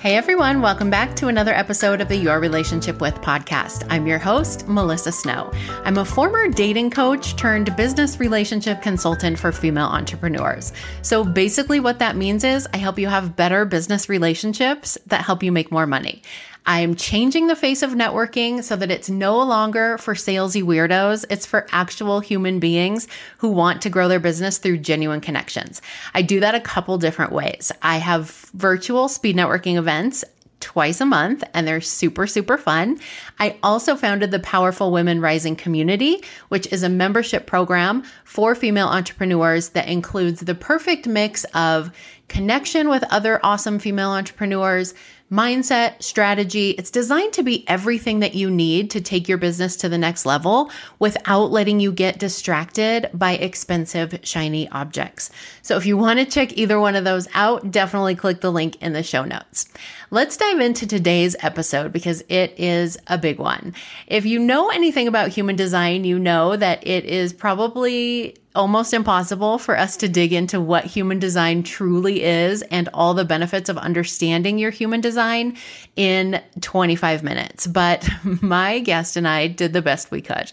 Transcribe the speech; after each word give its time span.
Hey 0.00 0.16
everyone, 0.16 0.62
welcome 0.62 0.88
back 0.88 1.14
to 1.16 1.28
another 1.28 1.52
episode 1.52 2.00
of 2.00 2.08
the 2.08 2.16
Your 2.16 2.40
Relationship 2.40 3.02
With 3.02 3.16
podcast. 3.16 3.86
I'm 3.90 4.06
your 4.06 4.18
host, 4.18 4.66
Melissa 4.66 5.12
Snow. 5.12 5.52
I'm 5.84 5.98
a 5.98 6.06
former 6.06 6.48
dating 6.48 6.92
coach 6.92 7.36
turned 7.36 7.76
business 7.76 8.18
relationship 8.18 8.80
consultant 8.80 9.38
for 9.38 9.52
female 9.52 9.88
entrepreneurs. 9.88 10.72
So 11.02 11.22
basically, 11.22 11.80
what 11.80 11.98
that 11.98 12.16
means 12.16 12.44
is 12.44 12.66
I 12.72 12.78
help 12.78 12.98
you 12.98 13.08
have 13.08 13.36
better 13.36 13.66
business 13.66 14.08
relationships 14.08 14.96
that 15.08 15.20
help 15.20 15.42
you 15.42 15.52
make 15.52 15.70
more 15.70 15.86
money. 15.86 16.22
I'm 16.66 16.94
changing 16.94 17.46
the 17.46 17.56
face 17.56 17.82
of 17.82 17.90
networking 17.90 18.62
so 18.62 18.76
that 18.76 18.90
it's 18.90 19.08
no 19.10 19.38
longer 19.42 19.98
for 19.98 20.14
salesy 20.14 20.62
weirdos. 20.62 21.24
It's 21.30 21.46
for 21.46 21.66
actual 21.72 22.20
human 22.20 22.60
beings 22.60 23.08
who 23.38 23.50
want 23.50 23.82
to 23.82 23.90
grow 23.90 24.08
their 24.08 24.20
business 24.20 24.58
through 24.58 24.78
genuine 24.78 25.20
connections. 25.20 25.82
I 26.14 26.22
do 26.22 26.40
that 26.40 26.54
a 26.54 26.60
couple 26.60 26.98
different 26.98 27.32
ways. 27.32 27.72
I 27.82 27.98
have 27.98 28.30
virtual 28.54 29.08
speed 29.08 29.36
networking 29.36 29.76
events 29.76 30.24
twice 30.60 31.00
a 31.00 31.06
month 31.06 31.42
and 31.54 31.66
they're 31.66 31.80
super, 31.80 32.26
super 32.26 32.56
fun. 32.58 33.00
I 33.38 33.56
also 33.62 33.96
founded 33.96 34.30
the 34.30 34.38
Powerful 34.40 34.92
Women 34.92 35.20
Rising 35.20 35.56
Community, 35.56 36.22
which 36.48 36.70
is 36.72 36.82
a 36.82 36.88
membership 36.88 37.46
program 37.46 38.04
for 38.24 38.54
female 38.54 38.88
entrepreneurs 38.88 39.70
that 39.70 39.88
includes 39.88 40.40
the 40.40 40.54
perfect 40.54 41.06
mix 41.08 41.44
of 41.54 41.90
connection 42.28 42.88
with 42.88 43.02
other 43.10 43.40
awesome 43.42 43.78
female 43.78 44.10
entrepreneurs 44.10 44.94
mindset, 45.30 46.02
strategy. 46.02 46.70
It's 46.70 46.90
designed 46.90 47.32
to 47.34 47.42
be 47.42 47.66
everything 47.68 48.20
that 48.20 48.34
you 48.34 48.50
need 48.50 48.90
to 48.90 49.00
take 49.00 49.28
your 49.28 49.38
business 49.38 49.76
to 49.76 49.88
the 49.88 49.98
next 49.98 50.26
level 50.26 50.70
without 50.98 51.52
letting 51.52 51.78
you 51.78 51.92
get 51.92 52.18
distracted 52.18 53.08
by 53.14 53.32
expensive, 53.32 54.18
shiny 54.22 54.68
objects. 54.70 55.30
So 55.62 55.76
if 55.76 55.86
you 55.86 55.96
want 55.96 56.18
to 56.18 56.24
check 56.24 56.58
either 56.58 56.80
one 56.80 56.96
of 56.96 57.04
those 57.04 57.28
out, 57.34 57.70
definitely 57.70 58.16
click 58.16 58.40
the 58.40 58.50
link 58.50 58.80
in 58.82 58.92
the 58.92 59.04
show 59.04 59.24
notes. 59.24 59.66
Let's 60.10 60.36
dive 60.36 60.58
into 60.58 60.88
today's 60.88 61.36
episode 61.40 61.92
because 61.92 62.24
it 62.28 62.58
is 62.58 62.98
a 63.06 63.16
big 63.16 63.38
one. 63.38 63.74
If 64.08 64.26
you 64.26 64.40
know 64.40 64.70
anything 64.70 65.06
about 65.06 65.28
human 65.28 65.54
design, 65.54 66.02
you 66.02 66.18
know 66.18 66.56
that 66.56 66.84
it 66.84 67.04
is 67.04 67.32
probably 67.32 68.36
almost 68.54 68.92
impossible 68.92 69.58
for 69.58 69.78
us 69.78 69.96
to 69.98 70.08
dig 70.08 70.32
into 70.32 70.60
what 70.60 70.84
human 70.84 71.18
design 71.20 71.62
truly 71.62 72.22
is 72.22 72.62
and 72.62 72.88
all 72.92 73.14
the 73.14 73.24
benefits 73.24 73.68
of 73.68 73.78
understanding 73.78 74.58
your 74.58 74.70
human 74.70 75.00
design 75.00 75.56
in 75.94 76.40
25 76.60 77.22
minutes. 77.22 77.66
But 77.66 78.08
my 78.42 78.80
guest 78.80 79.16
and 79.16 79.28
I 79.28 79.46
did 79.46 79.72
the 79.72 79.82
best 79.82 80.10
we 80.10 80.20
could. 80.20 80.50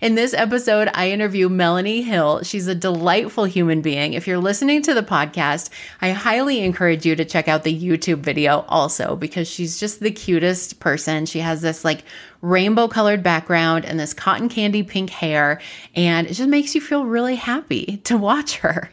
In 0.00 0.14
this 0.14 0.34
episode, 0.34 0.88
I 0.94 1.10
interview 1.10 1.48
Melanie 1.48 2.02
Hill. 2.02 2.42
She's 2.42 2.66
a 2.66 2.74
delightful 2.74 3.44
human 3.44 3.82
being. 3.82 4.14
If 4.14 4.26
you're 4.26 4.38
listening 4.38 4.82
to 4.82 4.94
the 4.94 5.02
podcast, 5.02 5.70
I 6.00 6.10
highly 6.10 6.60
encourage 6.64 7.06
you 7.06 7.14
to 7.16 7.24
check 7.24 7.46
out 7.46 7.62
the 7.62 7.80
YouTube 7.80 8.20
video 8.20 8.64
also 8.68 9.14
because 9.14 9.46
she's 9.48 9.78
just 9.78 10.00
the 10.00 10.10
cutest 10.10 10.80
person. 10.80 11.26
She 11.26 11.40
has 11.40 11.60
this 11.60 11.84
like 11.84 12.02
rainbow 12.40 12.88
colored 12.88 13.22
background 13.22 13.84
and 13.84 13.98
this 13.98 14.14
cotton 14.14 14.48
candy 14.48 14.82
pink 14.82 15.10
hair. 15.10 15.60
And 15.94 16.26
it 16.26 16.34
just 16.34 16.48
makes 16.48 16.74
you 16.74 16.80
feel 16.80 17.04
really 17.04 17.27
happy 17.36 17.98
to 18.04 18.16
watch 18.16 18.58
her. 18.58 18.90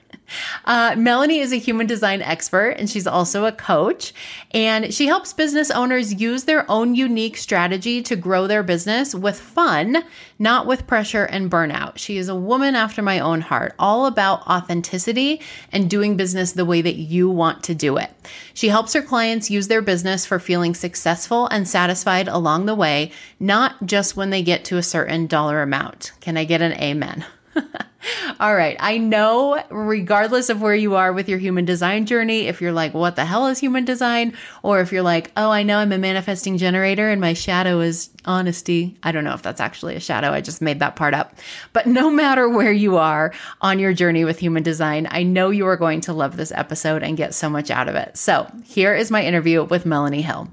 Uh, 0.66 0.96
Melanie 0.98 1.40
is 1.40 1.54
a 1.54 1.58
human 1.58 1.88
design 1.88 2.22
expert 2.22 2.76
and 2.78 2.90
she's 2.90 3.08
also 3.08 3.46
a 3.46 3.52
coach. 3.52 4.14
And 4.52 4.94
she 4.94 5.08
helps 5.08 5.34
business 5.34 5.70
owners 5.72 6.20
use 6.20 6.46
their 6.46 6.70
own 6.70 6.96
unique 6.96 7.38
strategy 7.38 8.02
to 8.04 8.16
grow 8.16 8.48
their 8.48 8.64
business 8.64 9.14
with 9.14 9.40
fun, 9.40 10.04
not 10.40 10.66
with 10.66 10.88
pressure 10.88 11.26
and 11.26 11.52
burnout. 11.52 11.98
She 11.98 12.18
is 12.18 12.30
a 12.30 12.36
woman 12.36 12.76
after 12.76 13.02
my 13.02 13.20
own 13.20 13.42
heart, 13.42 13.76
all 13.78 14.06
about 14.06 14.48
authenticity 14.48 15.42
and 15.72 15.90
doing 15.90 16.18
business 16.18 16.54
the 16.54 16.66
way 16.66 16.82
that 16.82 16.96
you 16.96 17.30
want 17.30 17.64
to 17.66 17.76
do 17.76 17.98
it. 17.98 18.12
She 18.54 18.70
helps 18.70 18.94
her 18.94 19.02
clients 19.02 19.52
use 19.52 19.68
their 19.68 19.82
business 19.82 20.26
for 20.26 20.40
feeling 20.40 20.74
successful 20.74 21.48
and 21.48 21.68
satisfied 21.68 22.28
along 22.28 22.66
the 22.66 22.76
way, 22.76 23.12
not 23.40 23.86
just 23.86 24.18
when 24.18 24.30
they 24.30 24.42
get 24.42 24.66
to 24.66 24.78
a 24.78 24.84
certain 24.84 25.28
dollar 25.28 25.62
amount. 25.62 26.14
Can 26.22 26.38
I 26.38 26.46
get 26.46 26.62
an 26.62 26.74
amen? 26.74 27.26
All 28.40 28.56
right. 28.56 28.78
I 28.80 28.98
know, 28.98 29.64
regardless 29.70 30.50
of 30.50 30.62
where 30.62 30.76
you 30.76 30.96
are 30.96 31.12
with 31.12 31.28
your 31.28 31.40
human 31.40 31.66
design 31.66 32.06
journey, 32.06 32.48
if 32.48 32.62
you're 32.62 32.72
like, 32.72 32.94
what 32.94 33.16
the 33.16 33.26
hell 33.26 33.48
is 33.48 33.60
human 33.60 33.86
design? 33.86 34.34
Or 34.62 34.80
if 34.82 34.92
you're 34.92 35.02
like, 35.02 35.32
oh, 35.38 35.50
I 35.50 35.64
know 35.64 35.78
I'm 35.78 35.92
a 35.92 35.98
manifesting 35.98 36.58
generator 36.58 37.10
and 37.10 37.20
my 37.20 37.34
shadow 37.34 37.80
is 37.80 38.10
honesty. 38.26 38.98
I 39.04 39.12
don't 39.12 39.24
know 39.24 39.34
if 39.34 39.42
that's 39.42 39.62
actually 39.62 39.96
a 39.96 40.00
shadow. 40.00 40.32
I 40.32 40.42
just 40.42 40.62
made 40.62 40.80
that 40.80 40.96
part 40.96 41.14
up. 41.14 41.36
But 41.74 41.88
no 41.88 42.10
matter 42.10 42.48
where 42.50 42.72
you 42.72 42.98
are 42.98 43.34
on 43.62 43.80
your 43.80 43.94
journey 43.94 44.26
with 44.26 44.40
human 44.40 44.64
design, 44.64 45.08
I 45.10 45.24
know 45.24 45.50
you 45.50 45.66
are 45.68 45.78
going 45.78 46.02
to 46.02 46.14
love 46.14 46.38
this 46.38 46.52
episode 46.52 47.04
and 47.04 47.18
get 47.18 47.34
so 47.34 47.50
much 47.50 47.72
out 47.72 47.88
of 47.88 47.96
it. 47.96 48.18
So 48.18 48.52
here 48.64 48.94
is 48.94 49.12
my 49.12 49.24
interview 49.24 49.64
with 49.64 49.86
Melanie 49.86 50.22
Hill. 50.22 50.50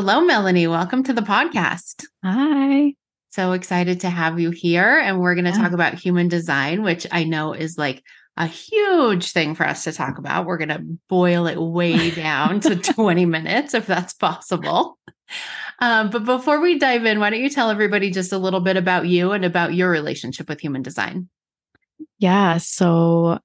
Hello, 0.00 0.20
Melanie. 0.20 0.68
Welcome 0.68 1.02
to 1.02 1.12
the 1.12 1.22
podcast. 1.22 2.04
Hi. 2.22 2.94
So 3.30 3.50
excited 3.50 4.02
to 4.02 4.08
have 4.08 4.38
you 4.38 4.50
here. 4.50 4.96
And 4.96 5.18
we're 5.18 5.34
going 5.34 5.46
to 5.46 5.50
yeah. 5.50 5.60
talk 5.60 5.72
about 5.72 5.94
human 5.94 6.28
design, 6.28 6.84
which 6.84 7.04
I 7.10 7.24
know 7.24 7.52
is 7.52 7.76
like 7.76 8.04
a 8.36 8.46
huge 8.46 9.32
thing 9.32 9.56
for 9.56 9.66
us 9.66 9.82
to 9.82 9.92
talk 9.92 10.18
about. 10.18 10.46
We're 10.46 10.58
going 10.58 10.68
to 10.68 10.84
boil 11.08 11.48
it 11.48 11.60
way 11.60 12.10
down 12.14 12.60
to 12.60 12.76
20 12.76 13.26
minutes 13.26 13.74
if 13.74 13.86
that's 13.86 14.12
possible. 14.12 15.00
Um, 15.80 16.10
but 16.10 16.24
before 16.24 16.60
we 16.60 16.78
dive 16.78 17.04
in, 17.04 17.18
why 17.18 17.30
don't 17.30 17.42
you 17.42 17.50
tell 17.50 17.68
everybody 17.68 18.12
just 18.12 18.32
a 18.32 18.38
little 18.38 18.60
bit 18.60 18.76
about 18.76 19.08
you 19.08 19.32
and 19.32 19.44
about 19.44 19.74
your 19.74 19.90
relationship 19.90 20.48
with 20.48 20.60
human 20.60 20.82
design? 20.82 21.28
Yeah. 22.20 22.58
So 22.58 23.40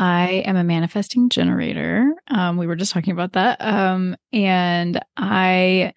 I 0.00 0.42
am 0.46 0.56
a 0.56 0.64
manifesting 0.64 1.28
generator. 1.28 2.14
Um, 2.28 2.56
we 2.56 2.66
were 2.66 2.74
just 2.74 2.90
talking 2.92 3.12
about 3.12 3.34
that. 3.34 3.60
Um, 3.60 4.16
and 4.32 4.98
I 5.18 5.92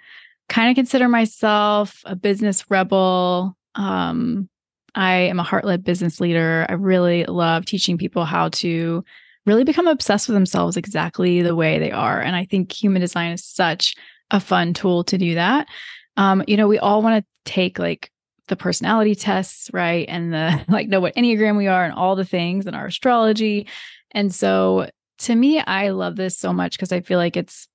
kind 0.49 0.69
of 0.69 0.75
consider 0.75 1.07
myself 1.07 2.01
a 2.03 2.13
business 2.13 2.69
rebel. 2.69 3.55
Um, 3.75 4.49
I 4.93 5.13
am 5.13 5.39
a 5.39 5.43
heart 5.43 5.63
led 5.63 5.85
business 5.85 6.19
leader. 6.19 6.65
I 6.67 6.73
really 6.73 7.23
love 7.23 7.65
teaching 7.65 7.97
people 7.97 8.25
how 8.25 8.49
to 8.49 9.05
really 9.45 9.63
become 9.63 9.87
obsessed 9.87 10.27
with 10.27 10.35
themselves 10.35 10.75
exactly 10.75 11.41
the 11.41 11.55
way 11.55 11.79
they 11.79 11.91
are. 11.91 12.19
And 12.19 12.35
I 12.35 12.43
think 12.43 12.73
human 12.73 12.99
design 12.99 13.31
is 13.31 13.45
such 13.45 13.95
a 14.31 14.41
fun 14.41 14.73
tool 14.73 15.05
to 15.05 15.17
do 15.17 15.35
that. 15.35 15.69
Um, 16.17 16.43
you 16.45 16.57
know, 16.57 16.67
we 16.67 16.77
all 16.77 17.01
want 17.01 17.23
to 17.23 17.49
take 17.49 17.79
like 17.79 18.11
the 18.47 18.55
personality 18.55 19.15
tests, 19.15 19.69
right? 19.73 20.05
And 20.09 20.33
the 20.33 20.63
like 20.67 20.87
know 20.89 20.99
what 20.99 21.15
Enneagram 21.15 21.57
we 21.57 21.67
are 21.67 21.85
and 21.85 21.93
all 21.93 22.15
the 22.15 22.25
things 22.25 22.67
and 22.67 22.75
our 22.75 22.87
astrology. 22.87 23.67
And 24.13 24.33
so 24.33 24.87
to 25.19 25.35
me, 25.35 25.59
I 25.59 25.89
love 25.89 26.15
this 26.15 26.37
so 26.37 26.53
much 26.53 26.77
because 26.77 26.91
I 26.91 27.01
feel 27.01 27.17
like 27.17 27.37
it's 27.37 27.67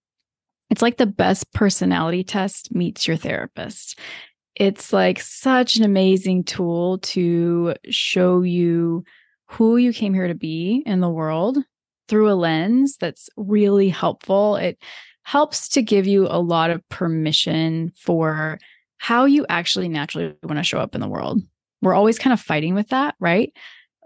it's 0.70 0.82
like 0.82 0.98
the 0.98 1.06
best 1.06 1.50
personality 1.54 2.22
test 2.22 2.74
meets 2.74 3.08
your 3.08 3.16
therapist. 3.16 3.98
It's 4.54 4.92
like 4.92 5.20
such 5.20 5.76
an 5.76 5.84
amazing 5.84 6.44
tool 6.44 6.98
to 6.98 7.74
show 7.88 8.42
you 8.42 9.04
who 9.46 9.78
you 9.78 9.92
came 9.92 10.12
here 10.12 10.28
to 10.28 10.34
be 10.34 10.82
in 10.84 11.00
the 11.00 11.08
world 11.08 11.58
through 12.08 12.30
a 12.30 12.34
lens 12.34 12.96
that's 13.00 13.30
really 13.36 13.88
helpful. 13.88 14.56
It 14.56 14.78
helps 15.22 15.68
to 15.70 15.82
give 15.82 16.06
you 16.06 16.26
a 16.28 16.40
lot 16.40 16.70
of 16.70 16.86
permission 16.88 17.92
for 17.96 18.58
how 18.98 19.24
you 19.24 19.46
actually 19.48 19.88
naturally 19.88 20.34
want 20.42 20.58
to 20.58 20.64
show 20.64 20.78
up 20.78 20.94
in 20.94 21.00
the 21.00 21.08
world. 21.08 21.40
We're 21.80 21.94
always 21.94 22.18
kind 22.18 22.32
of 22.32 22.40
fighting 22.40 22.74
with 22.74 22.88
that, 22.88 23.14
right? 23.20 23.52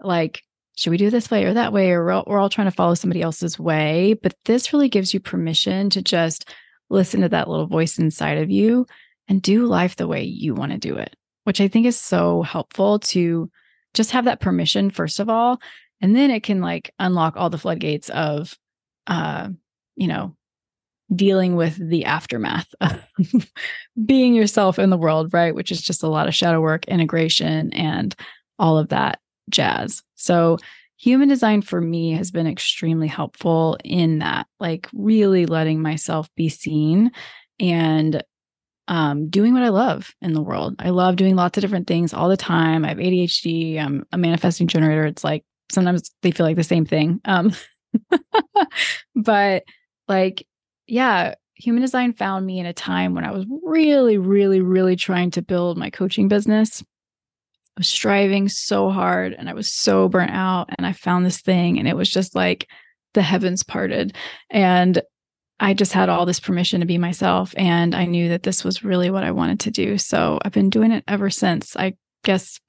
Like, 0.01 0.43
should 0.75 0.89
we 0.89 0.97
do 0.97 1.09
this 1.09 1.29
way 1.29 1.45
or 1.45 1.53
that 1.53 1.73
way? 1.73 1.91
Or 1.91 2.03
we're 2.03 2.11
all, 2.11 2.23
we're 2.25 2.39
all 2.39 2.49
trying 2.49 2.67
to 2.67 2.75
follow 2.75 2.95
somebody 2.95 3.21
else's 3.21 3.59
way. 3.59 4.17
But 4.21 4.35
this 4.45 4.73
really 4.73 4.89
gives 4.89 5.13
you 5.13 5.19
permission 5.19 5.89
to 5.91 6.01
just 6.01 6.49
listen 6.89 7.21
to 7.21 7.29
that 7.29 7.47
little 7.47 7.67
voice 7.67 7.99
inside 7.99 8.37
of 8.39 8.49
you 8.49 8.85
and 9.27 9.41
do 9.41 9.65
life 9.65 9.95
the 9.95 10.07
way 10.07 10.23
you 10.23 10.53
want 10.53 10.71
to 10.71 10.77
do 10.77 10.95
it, 10.97 11.15
which 11.43 11.61
I 11.61 11.67
think 11.67 11.85
is 11.85 11.99
so 11.99 12.41
helpful 12.41 12.99
to 12.99 13.49
just 13.93 14.11
have 14.11 14.25
that 14.25 14.41
permission, 14.41 14.89
first 14.89 15.19
of 15.19 15.29
all. 15.29 15.61
And 16.01 16.15
then 16.15 16.31
it 16.31 16.43
can 16.43 16.59
like 16.59 16.93
unlock 16.99 17.35
all 17.37 17.49
the 17.49 17.57
floodgates 17.57 18.09
of, 18.09 18.57
uh, 19.07 19.49
you 19.95 20.07
know, 20.07 20.35
dealing 21.15 21.55
with 21.55 21.75
the 21.77 22.05
aftermath 22.05 22.73
of 22.81 22.99
being 24.05 24.33
yourself 24.33 24.79
in 24.79 24.89
the 24.89 24.97
world, 24.97 25.33
right? 25.33 25.53
Which 25.53 25.71
is 25.71 25.81
just 25.81 26.03
a 26.03 26.09
lot 26.09 26.27
of 26.27 26.35
shadow 26.35 26.59
work, 26.61 26.85
integration, 26.85 27.71
and 27.73 28.15
all 28.57 28.77
of 28.77 28.89
that 28.89 29.19
jazz. 29.49 30.01
So, 30.23 30.57
human 30.97 31.27
design 31.27 31.61
for 31.61 31.81
me 31.81 32.13
has 32.13 32.31
been 32.31 32.47
extremely 32.47 33.07
helpful 33.07 33.77
in 33.83 34.19
that, 34.19 34.47
like 34.59 34.87
really 34.93 35.45
letting 35.45 35.81
myself 35.81 36.29
be 36.35 36.49
seen 36.49 37.11
and 37.59 38.23
um, 38.87 39.29
doing 39.29 39.53
what 39.53 39.63
I 39.63 39.69
love 39.69 40.13
in 40.21 40.33
the 40.33 40.41
world. 40.41 40.75
I 40.79 40.91
love 40.91 41.15
doing 41.15 41.35
lots 41.35 41.57
of 41.57 41.61
different 41.61 41.87
things 41.87 42.13
all 42.13 42.29
the 42.29 42.37
time. 42.37 42.85
I 42.85 42.89
have 42.89 42.97
ADHD. 42.97 43.79
I'm 43.79 44.05
a 44.11 44.17
manifesting 44.17 44.67
generator. 44.67 45.05
It's 45.05 45.23
like 45.23 45.43
sometimes 45.71 46.11
they 46.21 46.31
feel 46.31 46.45
like 46.45 46.55
the 46.55 46.63
same 46.63 46.85
thing. 46.85 47.19
Um, 47.25 47.53
but 49.15 49.63
like 50.07 50.45
yeah, 50.87 51.35
human 51.55 51.81
design 51.81 52.13
found 52.13 52.45
me 52.45 52.59
in 52.59 52.65
a 52.65 52.73
time 52.73 53.13
when 53.13 53.23
I 53.23 53.31
was 53.31 53.45
really, 53.63 54.17
really, 54.17 54.61
really 54.61 54.95
trying 54.95 55.31
to 55.31 55.41
build 55.41 55.77
my 55.77 55.89
coaching 55.89 56.27
business. 56.27 56.83
I 57.75 57.79
was 57.79 57.87
striving 57.87 58.49
so 58.49 58.89
hard 58.89 59.33
and 59.33 59.49
I 59.49 59.53
was 59.53 59.71
so 59.71 60.07
burnt 60.07 60.31
out. 60.31 60.69
And 60.77 60.85
I 60.85 60.93
found 60.93 61.25
this 61.25 61.41
thing 61.41 61.79
and 61.79 61.87
it 61.87 61.95
was 61.95 62.09
just 62.09 62.35
like 62.35 62.67
the 63.13 63.21
heavens 63.21 63.63
parted. 63.63 64.15
And 64.49 65.01
I 65.59 65.73
just 65.73 65.93
had 65.93 66.09
all 66.09 66.25
this 66.25 66.39
permission 66.39 66.81
to 66.81 66.85
be 66.85 66.97
myself. 66.97 67.53
And 67.57 67.95
I 67.95 68.05
knew 68.05 68.29
that 68.29 68.43
this 68.43 68.63
was 68.63 68.83
really 68.83 69.09
what 69.09 69.23
I 69.23 69.31
wanted 69.31 69.59
to 69.61 69.71
do. 69.71 69.97
So 69.97 70.39
I've 70.43 70.51
been 70.51 70.69
doing 70.69 70.91
it 70.91 71.03
ever 71.07 71.29
since, 71.29 71.75
I 71.75 71.93
guess, 72.23 72.59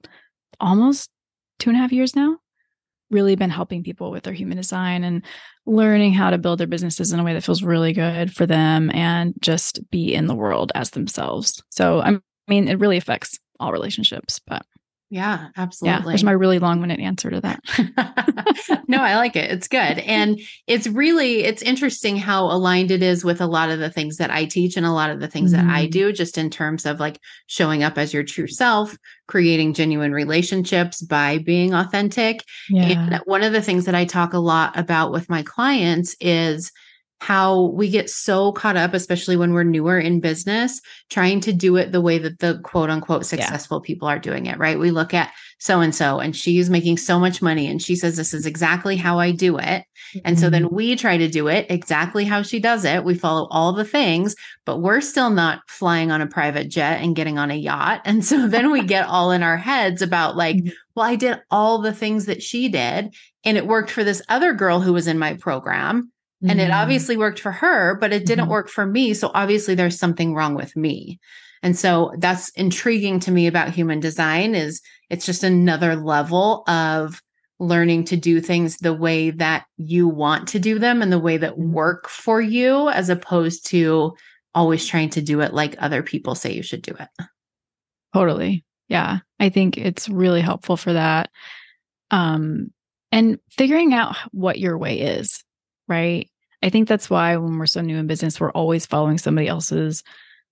almost 0.61 1.11
two 1.59 1.71
and 1.71 1.77
a 1.77 1.81
half 1.81 1.93
years 1.93 2.15
now. 2.15 2.39
Really 3.11 3.37
been 3.37 3.51
helping 3.51 3.83
people 3.83 4.11
with 4.11 4.23
their 4.25 4.33
human 4.33 4.57
design 4.57 5.05
and 5.05 5.25
learning 5.67 6.15
how 6.15 6.31
to 6.31 6.39
build 6.39 6.59
their 6.59 6.67
businesses 6.67 7.13
in 7.13 7.21
a 7.21 7.25
way 7.25 7.35
that 7.35 7.45
feels 7.45 7.63
really 7.63 7.93
good 7.93 8.35
for 8.35 8.47
them 8.47 8.91
and 8.95 9.35
just 9.41 9.81
be 9.91 10.15
in 10.15 10.27
the 10.27 10.35
world 10.35 10.73
as 10.75 10.91
themselves. 10.91 11.63
So, 11.71 12.01
I 12.01 12.19
mean, 12.49 12.69
it 12.69 12.79
really 12.79 12.97
affects 12.97 13.39
all 13.61 13.73
relationships, 13.73 14.41
but 14.47 14.65
yeah, 15.15 15.51
absolutely. 15.57 15.97
Yeah, 15.97 16.05
there's 16.09 16.25
my 16.25 16.33
really 16.33 16.59
long-winded 16.59 16.99
answer 16.99 17.31
to 17.31 17.41
that. 17.43 17.61
no, 18.89 18.99
I 18.99 19.15
like 19.15 19.37
it. 19.37 19.49
It's 19.49 19.69
good. 19.69 20.01
And 20.01 20.41
it's 20.67 20.89
really 20.89 21.45
it's 21.45 21.63
interesting 21.63 22.17
how 22.17 22.47
aligned 22.47 22.91
it 22.91 23.01
is 23.01 23.25
with 23.25 23.41
a 23.41 23.47
lot 23.47 23.71
of 23.71 23.79
the 23.79 23.91
things 23.91 24.17
that 24.17 24.33
I 24.33 24.45
teach 24.45 24.77
and 24.77 24.85
a 24.85 24.91
lot 24.91 25.11
of 25.11 25.21
the 25.21 25.29
things 25.29 25.53
mm-hmm. 25.53 25.69
that 25.69 25.73
I 25.73 25.85
mm-hmm. 25.85 25.91
do 25.91 26.13
just 26.13 26.37
in 26.37 26.51
terms 26.51 26.85
of 26.85 26.99
like 26.99 27.21
showing 27.47 27.85
up 27.85 27.97
as 27.97 28.13
your 28.13 28.25
true 28.25 28.49
self, 28.49 28.99
creating 29.29 29.75
genuine 29.75 30.13
relationships 30.13 31.01
by 31.01 31.39
being 31.39 31.75
authentic. 31.75 32.45
Yeah. 32.69 32.83
And 32.83 33.21
one 33.25 33.45
of 33.45 33.53
the 33.53 33.63
things 33.63 33.85
that 33.85 33.95
I 33.95 34.07
talk 34.07 34.33
a 34.33 34.39
lot 34.39 34.77
about 34.77 35.13
with 35.13 35.31
my 35.31 35.45
clients 35.45 36.17
is 36.19 36.73
how 37.25 37.69
we 37.69 37.89
get 37.89 38.11
so 38.11 38.53
caught 38.53 38.77
up, 38.77 38.93
especially 38.93 39.35
when 39.35 39.55
we're 39.55 39.65
newer 39.65 39.99
in 39.99 40.21
business, 40.21 40.83
trying 41.09 41.41
to 41.41 41.55
do 41.55 41.75
it 41.77 41.91
the 41.91 42.03
way 42.03 42.19
that 42.19 42.39
the 42.41 42.61
quote 42.65 42.91
unquote 42.91 43.25
successful 43.25 43.81
yeah. 43.83 43.87
people 43.87 44.07
are 44.07 44.19
doing 44.19 44.45
it, 44.45 44.59
right? 44.59 44.79
We 44.79 44.91
look 44.91 45.15
at 45.15 45.33
so 45.59 45.81
and 45.81 45.95
so, 45.95 46.21
and 46.21 46.37
she's 46.37 46.69
making 46.69 46.99
so 46.99 47.19
much 47.19 47.41
money, 47.41 47.67
and 47.67 47.81
she 47.81 47.97
says, 47.97 48.19
This 48.19 48.35
is 48.35 48.45
exactly 48.45 48.97
how 48.97 49.19
I 49.19 49.31
do 49.31 49.57
it. 49.57 49.63
Mm-hmm. 49.63 50.19
And 50.27 50.39
so 50.39 50.51
then 50.51 50.65
mm-hmm. 50.67 50.75
we 50.75 50.97
try 50.97 51.17
to 51.17 51.27
do 51.27 51.49
it 51.49 51.65
exactly 51.71 52.27
how 52.27 52.43
she 52.43 52.61
does 52.61 52.85
it. 52.85 53.05
We 53.05 53.15
follow 53.15 53.49
all 53.51 53.73
the 53.73 53.87
things, 53.87 54.37
but 54.67 54.83
we're 54.83 55.01
still 55.01 55.31
not 55.31 55.63
flying 55.67 56.11
on 56.11 56.21
a 56.21 56.27
private 56.27 56.69
jet 56.69 57.01
and 57.01 57.17
getting 57.17 57.39
on 57.39 57.51
a 57.51 57.55
yacht. 57.55 58.03
And 58.05 58.23
so 58.23 58.47
then 58.49 58.71
we 58.71 58.83
get 58.83 59.07
all 59.07 59.31
in 59.31 59.43
our 59.43 59.57
heads 59.57 60.03
about, 60.03 60.37
like, 60.37 60.57
mm-hmm. 60.57 60.75
well, 60.95 61.07
I 61.07 61.17
did 61.17 61.41
all 61.51 61.79
the 61.79 61.95
things 61.95 62.27
that 62.27 62.43
she 62.43 62.69
did, 62.69 63.15
and 63.47 63.57
it 63.57 63.67
worked 63.67 63.91
for 63.91 64.05
this 64.05 64.21
other 64.29 64.53
girl 64.53 64.81
who 64.81 64.93
was 64.93 65.07
in 65.07 65.19
my 65.19 65.33
program 65.33 66.11
and 66.49 66.61
it 66.61 66.65
mm-hmm. 66.65 66.73
obviously 66.73 67.17
worked 67.17 67.41
for 67.41 67.53
her, 67.53 67.97
but 67.97 68.13
it 68.13 68.27
didn't 68.27 68.45
mm-hmm. 68.45 68.53
work 68.53 68.69
for 68.69 68.85
me. 68.85 69.15
So 69.15 69.31
obviously 69.35 69.75
there's 69.75 69.99
something 69.99 70.35
wrong 70.35 70.55
with 70.55 70.77
me. 70.77 71.19
And 71.63 71.77
so 71.77 72.13
that's 72.19 72.51
intriguing 72.51 73.21
to 73.21 73.31
me 73.31 73.47
about 73.47 73.71
human 73.71 73.99
design 73.99 74.55
is 74.55 74.83
it's 75.09 75.25
just 75.25 75.43
another 75.43 75.97
level 75.97 76.63
of 76.69 77.23
learning 77.59 78.05
to 78.05 78.17
do 78.17 78.41
things 78.41 78.77
the 78.77 78.93
way 78.93 79.31
that 79.31 79.65
you 79.79 80.07
want 80.07 80.49
to 80.49 80.59
do 80.59 80.79
them 80.79 81.01
and 81.01 81.11
the 81.11 81.19
way 81.19 81.39
that 81.39 81.55
mm-hmm. 81.55 81.73
work 81.73 82.09
for 82.09 82.41
you 82.41 82.91
as 82.91 83.09
opposed 83.09 83.67
to 83.69 84.15
always 84.55 84.87
trying 84.87 85.09
to 85.11 85.23
do 85.23 85.41
it 85.41 85.55
like 85.55 85.75
other 85.79 86.03
people 86.03 86.35
say 86.35 86.53
you 86.53 86.63
should 86.63 86.83
do 86.83 86.95
it. 87.01 87.09
Totally. 88.13 88.65
Yeah. 88.89 89.19
I 89.41 89.49
think 89.49 89.79
it's 89.79 90.09
really 90.09 90.43
helpful 90.43 90.77
for 90.77 90.93
that. 90.93 91.31
Um 92.11 92.71
and 93.11 93.39
figuring 93.51 93.95
out 93.95 94.17
what 94.33 94.59
your 94.59 94.77
way 94.77 95.01
is, 95.01 95.43
right? 95.89 96.29
I 96.65 96.71
think 96.71 96.89
that's 96.89 97.11
why 97.11 97.37
when 97.37 97.59
we're 97.59 97.67
so 97.67 97.83
new 97.83 97.99
in 97.99 98.07
business, 98.07 98.41
we're 98.41 98.51
always 98.53 98.87
following 98.87 99.19
somebody 99.19 99.47
else's 99.47 100.03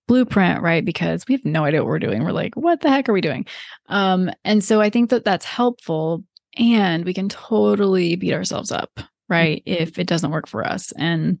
blueprint, 0.07 0.61
right? 0.61 0.85
Because 0.85 1.25
we 1.27 1.33
have 1.33 1.43
no 1.43 1.65
idea 1.65 1.81
what 1.81 1.87
we're 1.87 1.97
doing. 1.97 2.23
We're 2.23 2.31
like, 2.31 2.55
what 2.55 2.81
the 2.81 2.91
heck 2.91 3.09
are 3.09 3.13
we 3.13 3.21
doing? 3.21 3.47
Um, 3.89 4.29
and 4.45 4.63
so 4.63 4.79
I 4.79 4.91
think 4.91 5.09
that 5.09 5.25
that's 5.25 5.45
helpful 5.45 6.23
and 6.55 7.03
we 7.03 7.15
can 7.15 7.29
totally 7.29 8.15
beat 8.15 8.33
ourselves 8.33 8.71
up, 8.71 8.91
right? 9.27 9.63
Mm-hmm. 9.65 9.81
If 9.81 9.97
it 9.97 10.05
doesn't 10.05 10.29
work 10.29 10.47
for 10.47 10.63
us. 10.63 10.91
And 10.91 11.39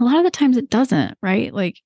a 0.00 0.04
lot 0.04 0.16
of 0.16 0.24
the 0.24 0.30
times 0.30 0.56
it 0.56 0.70
doesn't, 0.70 1.18
right? 1.22 1.52
Like 1.52 1.76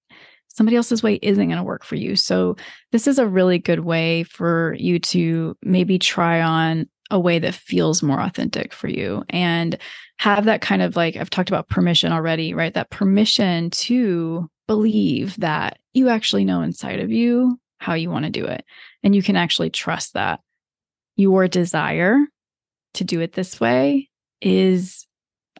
somebody 0.46 0.76
else's 0.76 1.02
way 1.02 1.14
isn't 1.22 1.48
going 1.48 1.56
to 1.56 1.64
work 1.64 1.82
for 1.82 1.96
you. 1.96 2.14
So 2.14 2.54
this 2.92 3.08
is 3.08 3.18
a 3.18 3.26
really 3.26 3.58
good 3.58 3.80
way 3.80 4.22
for 4.22 4.76
you 4.78 5.00
to 5.00 5.56
maybe 5.62 5.98
try 5.98 6.40
on 6.40 6.88
a 7.12 7.20
way 7.20 7.38
that 7.38 7.54
feels 7.54 8.02
more 8.02 8.20
authentic 8.20 8.72
for 8.72 8.88
you 8.88 9.22
and 9.28 9.78
have 10.18 10.46
that 10.46 10.62
kind 10.62 10.80
of 10.80 10.96
like 10.96 11.14
I've 11.14 11.30
talked 11.30 11.50
about 11.50 11.68
permission 11.68 12.10
already, 12.10 12.54
right? 12.54 12.72
That 12.72 12.90
permission 12.90 13.70
to 13.70 14.48
believe 14.66 15.36
that 15.36 15.78
you 15.92 16.08
actually 16.08 16.46
know 16.46 16.62
inside 16.62 17.00
of 17.00 17.12
you 17.12 17.60
how 17.78 17.92
you 17.94 18.10
want 18.10 18.24
to 18.24 18.30
do 18.30 18.46
it. 18.46 18.64
And 19.02 19.14
you 19.14 19.22
can 19.22 19.36
actually 19.36 19.68
trust 19.68 20.14
that 20.14 20.40
your 21.16 21.48
desire 21.48 22.18
to 22.94 23.04
do 23.04 23.20
it 23.20 23.34
this 23.34 23.60
way 23.60 24.08
is 24.40 25.06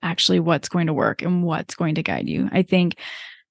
actually 0.03 0.41
what's 0.41 0.71
going 0.71 0.87
to 0.87 0.95
work 0.95 1.21
and 1.21 1.43
what's 1.43 1.75
going 1.75 1.97
to 1.97 2.03
guide 2.03 2.29
you. 2.29 2.49
I 2.51 2.63
think 2.63 2.97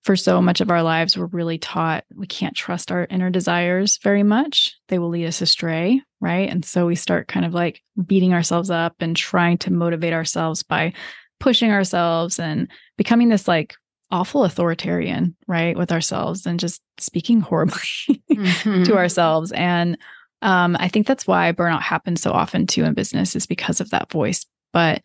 for 0.03 0.15
so 0.15 0.41
much 0.41 0.59
of 0.59 0.71
our 0.71 0.81
lives, 0.81 1.15
we're 1.15 1.27
really 1.27 1.59
taught 1.59 2.03
we 2.15 2.25
can't 2.25 2.55
trust 2.55 2.91
our 2.91 3.05
inner 3.11 3.29
desires 3.29 3.99
very 4.01 4.23
much. 4.23 4.75
They 4.87 4.97
will 4.97 5.09
lead 5.09 5.27
us 5.27 5.41
astray, 5.41 6.01
right? 6.21 6.49
And 6.49 6.63
so 6.63 6.85
we 6.85 6.95
start 6.95 7.27
kind 7.27 7.45
of 7.45 7.53
like 7.53 7.81
beating 8.05 8.33
ourselves 8.33 8.69
up 8.69 8.95
and 8.99 9.17
trying 9.17 9.57
to 9.59 9.73
motivate 9.73 10.13
ourselves 10.13 10.63
by 10.63 10.93
pushing 11.39 11.71
ourselves 11.71 12.39
and 12.39 12.69
becoming 12.97 13.29
this 13.29 13.47
like 13.47 13.75
awful 14.11 14.43
authoritarian, 14.43 15.35
right, 15.47 15.77
with 15.77 15.91
ourselves 15.91 16.45
and 16.45 16.59
just 16.59 16.81
speaking 16.99 17.41
horribly 17.41 17.75
mm-hmm. 18.31 18.83
to 18.83 18.95
ourselves. 18.95 19.51
And 19.53 19.97
um, 20.41 20.77
I 20.79 20.87
think 20.87 21.07
that's 21.07 21.27
why 21.27 21.51
burnout 21.51 21.81
happens 21.81 22.21
so 22.21 22.31
often 22.31 22.67
too 22.67 22.83
in 22.83 22.93
business 22.93 23.35
is 23.35 23.47
because 23.47 23.81
of 23.81 23.89
that 23.89 24.11
voice. 24.11 24.45
But 24.73 25.01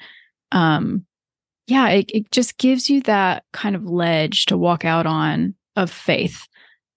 um, 0.53 1.07
yeah, 1.67 1.89
it, 1.89 2.11
it 2.13 2.31
just 2.31 2.59
gives 2.59 2.89
you 2.89 3.01
that 3.03 3.45
kind 3.53 3.75
of 3.75 3.85
ledge 3.85 4.47
to 4.47 4.57
walk 4.57 4.85
out 4.85 5.07
on 5.07 5.55
of 5.77 5.91
faith 5.91 6.47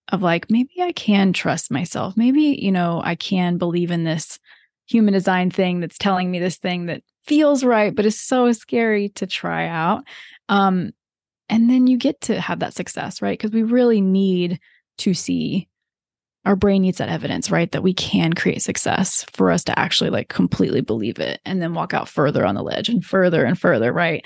of 0.09 0.21
like, 0.21 0.49
maybe 0.49 0.81
I 0.81 0.91
can 0.91 1.33
trust 1.33 1.71
myself. 1.71 2.17
Maybe, 2.17 2.59
you 2.61 2.71
know, 2.71 3.01
I 3.03 3.15
can 3.15 3.57
believe 3.57 3.91
in 3.91 4.03
this 4.03 4.39
human 4.87 5.13
design 5.13 5.51
thing 5.51 5.79
that's 5.79 5.97
telling 5.97 6.29
me 6.29 6.39
this 6.39 6.57
thing 6.57 6.87
that 6.87 7.03
feels 7.25 7.63
right, 7.63 7.95
but 7.95 8.05
is 8.05 8.19
so 8.19 8.51
scary 8.51 9.09
to 9.09 9.27
try 9.27 9.67
out. 9.67 10.03
Um, 10.49 10.91
and 11.47 11.69
then 11.69 11.87
you 11.87 11.97
get 11.97 12.21
to 12.21 12.39
have 12.39 12.59
that 12.59 12.73
success, 12.73 13.21
right? 13.21 13.37
Because 13.37 13.51
we 13.51 13.63
really 13.63 14.01
need 14.01 14.59
to 14.99 15.13
see 15.13 15.67
our 16.45 16.55
brain 16.55 16.81
needs 16.81 16.97
that 16.99 17.09
evidence, 17.09 17.51
right? 17.51 17.71
That 17.71 17.83
we 17.83 17.93
can 17.93 18.33
create 18.33 18.61
success 18.61 19.25
for 19.33 19.51
us 19.51 19.63
to 19.65 19.77
actually 19.77 20.09
like 20.09 20.29
completely 20.29 20.81
believe 20.81 21.19
it 21.19 21.39
and 21.45 21.61
then 21.61 21.73
walk 21.73 21.93
out 21.93 22.07
further 22.07 22.45
on 22.45 22.55
the 22.55 22.63
ledge 22.63 22.89
and 22.89 23.05
further 23.05 23.43
and 23.43 23.59
further, 23.59 23.91
right? 23.93 24.25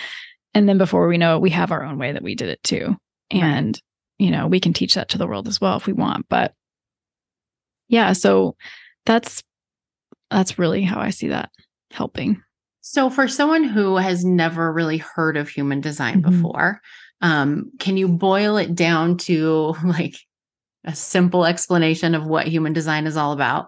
and 0.53 0.69
then 0.69 0.77
before 0.77 1.07
we 1.07 1.17
know 1.17 1.35
it 1.35 1.41
we 1.41 1.49
have 1.49 1.71
our 1.71 1.83
own 1.83 1.97
way 1.97 2.11
that 2.11 2.23
we 2.23 2.35
did 2.35 2.49
it 2.49 2.61
too 2.63 2.95
and. 3.31 3.81
You 4.23 4.31
know 4.31 4.47
we 4.47 4.59
can 4.59 4.71
teach 4.71 4.93
that 4.95 5.09
to 5.09 5.17
the 5.17 5.27
world 5.27 5.49
as 5.49 5.59
well 5.59 5.75
if 5.75 5.85
we 5.85 5.91
want 5.91 6.25
but 6.29 6.53
yeah 7.89 8.13
so 8.13 8.55
that's 9.05 9.43
that's 10.31 10.57
really 10.57 10.81
how 10.81 10.99
i 10.99 11.09
see 11.09 11.27
that 11.27 11.49
helping 11.91 12.41
so 12.79 13.09
for 13.09 13.27
someone 13.27 13.65
who 13.65 13.97
has 13.97 14.23
never 14.23 14.71
really 14.71 14.97
heard 14.97 15.35
of 15.35 15.49
human 15.49 15.81
design 15.81 16.21
mm-hmm. 16.21 16.41
before 16.41 16.79
um, 17.21 17.71
can 17.79 17.95
you 17.95 18.09
boil 18.09 18.57
it 18.57 18.75
down 18.75 19.17
to 19.17 19.75
like 19.85 20.15
a 20.85 20.95
simple 20.95 21.45
explanation 21.45 22.15
of 22.15 22.25
what 22.25 22.47
human 22.47 22.71
design 22.71 23.05
is 23.05 23.17
all 23.17 23.33
about 23.33 23.67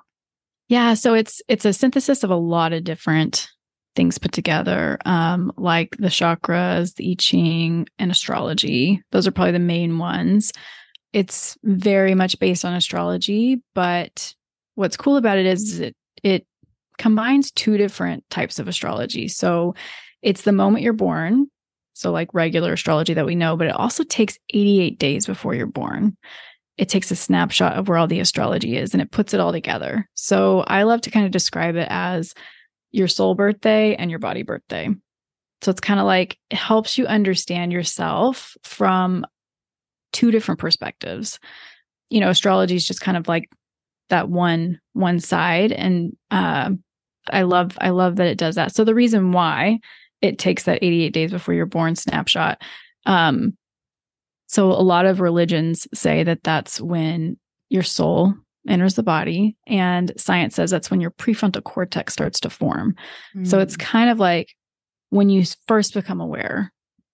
yeah 0.69 0.93
so 0.93 1.13
it's 1.13 1.41
it's 1.49 1.65
a 1.65 1.73
synthesis 1.73 2.23
of 2.23 2.29
a 2.29 2.35
lot 2.35 2.71
of 2.71 2.85
different 2.85 3.49
things 3.95 4.17
put 4.17 4.31
together, 4.31 4.97
um, 5.05 5.51
like 5.57 5.95
the 5.97 6.07
chakras, 6.07 6.95
the 6.95 7.11
I 7.11 7.15
Ching, 7.17 7.87
and 7.97 8.11
astrology. 8.11 9.01
Those 9.11 9.27
are 9.27 9.31
probably 9.31 9.53
the 9.53 9.59
main 9.59 9.97
ones. 9.97 10.51
It's 11.13 11.57
very 11.63 12.13
much 12.13 12.39
based 12.39 12.65
on 12.65 12.73
astrology, 12.73 13.61
but 13.73 14.33
what's 14.75 14.97
cool 14.97 15.17
about 15.17 15.37
it 15.37 15.45
is 15.45 15.79
it 15.79 15.95
it 16.23 16.45
combines 16.97 17.51
two 17.51 17.77
different 17.77 18.23
types 18.29 18.59
of 18.59 18.67
astrology. 18.67 19.27
So 19.27 19.75
it's 20.21 20.41
the 20.41 20.51
moment 20.51 20.83
you're 20.83 20.93
born, 20.93 21.47
so 21.93 22.11
like 22.11 22.33
regular 22.33 22.73
astrology 22.73 23.13
that 23.13 23.25
we 23.25 23.35
know, 23.35 23.55
but 23.55 23.67
it 23.67 23.75
also 23.75 24.03
takes 24.03 24.37
88 24.53 24.99
days 24.99 25.25
before 25.25 25.55
you're 25.55 25.67
born. 25.67 26.17
It 26.77 26.89
takes 26.89 27.09
a 27.11 27.15
snapshot 27.15 27.73
of 27.73 27.87
where 27.87 27.97
all 27.97 28.07
the 28.07 28.19
astrology 28.19 28.75
is 28.75 28.93
and 28.93 29.01
it 29.01 29.11
puts 29.11 29.33
it 29.33 29.39
all 29.39 29.53
together. 29.53 30.09
So 30.13 30.61
I 30.67 30.83
love 30.83 30.99
to 31.01 31.11
kind 31.11 31.25
of 31.25 31.31
describe 31.31 31.77
it 31.77 31.87
as 31.89 32.33
your 32.91 33.07
soul 33.07 33.35
birthday 33.35 33.95
and 33.95 34.09
your 34.09 34.19
body 34.19 34.43
birthday. 34.43 34.89
So 35.61 35.71
it's 35.71 35.81
kind 35.81 35.99
of 35.99 36.05
like 36.05 36.37
it 36.49 36.57
helps 36.57 36.97
you 36.97 37.05
understand 37.07 37.71
yourself 37.71 38.55
from 38.63 39.25
two 40.13 40.31
different 40.31 40.59
perspectives. 40.59 41.39
You 42.09 42.19
know, 42.19 42.29
astrology 42.29 42.75
is 42.75 42.87
just 42.87 43.01
kind 43.01 43.17
of 43.17 43.27
like 43.27 43.49
that 44.09 44.29
one 44.29 44.79
one 44.93 45.19
side 45.19 45.71
and 45.71 46.15
uh, 46.31 46.71
I 47.31 47.41
love 47.43 47.77
I 47.81 47.89
love 47.89 48.17
that 48.17 48.27
it 48.27 48.37
does 48.37 48.55
that. 48.55 48.75
So 48.75 48.83
the 48.83 48.95
reason 48.95 49.31
why 49.31 49.79
it 50.21 50.37
takes 50.39 50.63
that 50.63 50.79
88 50.83 51.13
days 51.13 51.31
before 51.31 51.53
you're 51.53 51.65
born 51.65 51.95
snapshot 51.95 52.61
um 53.05 53.55
So 54.47 54.71
a 54.71 54.81
lot 54.81 55.05
of 55.05 55.21
religions 55.21 55.87
say 55.93 56.23
that 56.23 56.43
that's 56.43 56.79
when 56.79 57.37
your 57.69 57.83
soul 57.83 58.35
enters 58.67 58.95
the 58.95 59.03
body 59.03 59.55
and 59.67 60.11
science 60.17 60.55
says 60.55 60.71
that's 60.71 60.89
when 60.89 61.01
your 61.01 61.11
prefrontal 61.11 61.63
cortex 61.63 62.13
starts 62.13 62.39
to 62.39 62.49
form. 62.49 62.95
Mm. 63.35 63.47
So 63.47 63.59
it's 63.59 63.77
mm. 63.77 63.81
kind 63.81 64.09
of 64.09 64.19
like 64.19 64.55
when 65.09 65.29
you 65.29 65.43
first 65.67 65.93
become 65.93 66.19
aware 66.19 66.71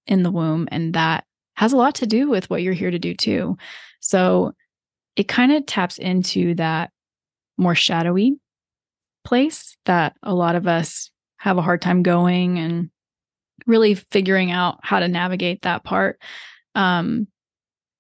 in 0.08 0.24
the 0.24 0.32
womb 0.32 0.68
and 0.72 0.94
that 0.94 1.26
has 1.56 1.74
a 1.74 1.78
lot 1.78 1.96
to 1.96 2.08
do 2.08 2.30
with 2.30 2.50
what 2.50 2.62
you're 2.62 2.74
here 2.74 2.92
to 2.92 3.00
do 3.00 3.14
too. 3.14 3.58
So 4.00 4.54
it 5.16 5.28
kind 5.28 5.52
of 5.52 5.66
taps 5.66 5.98
into 5.98 6.56
that 6.56 6.92
more 7.58 7.76
shadowy 7.76 8.38
place 9.24 9.78
that 9.86 10.16
a 10.24 10.34
lot 10.34 10.56
of 10.56 10.68
us 10.68 11.12
have 11.38 11.58
a 11.58 11.62
hard 11.62 11.82
time 11.82 12.02
going 12.02 12.58
and 12.58 12.90
really 13.68 13.96
figuring 13.96 14.52
out 14.52 14.80
how 14.82 15.00
to 15.00 15.08
navigate 15.08 15.62
that 15.62 15.84
part. 15.84 16.20
Um, 16.76 17.28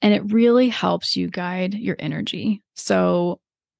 and 0.01 0.13
it 0.13 0.33
really 0.33 0.69
helps 0.69 1.15
you 1.15 1.27
guide 1.27 1.73
your 1.73 1.95
energy. 1.99 2.63
So 2.81 3.39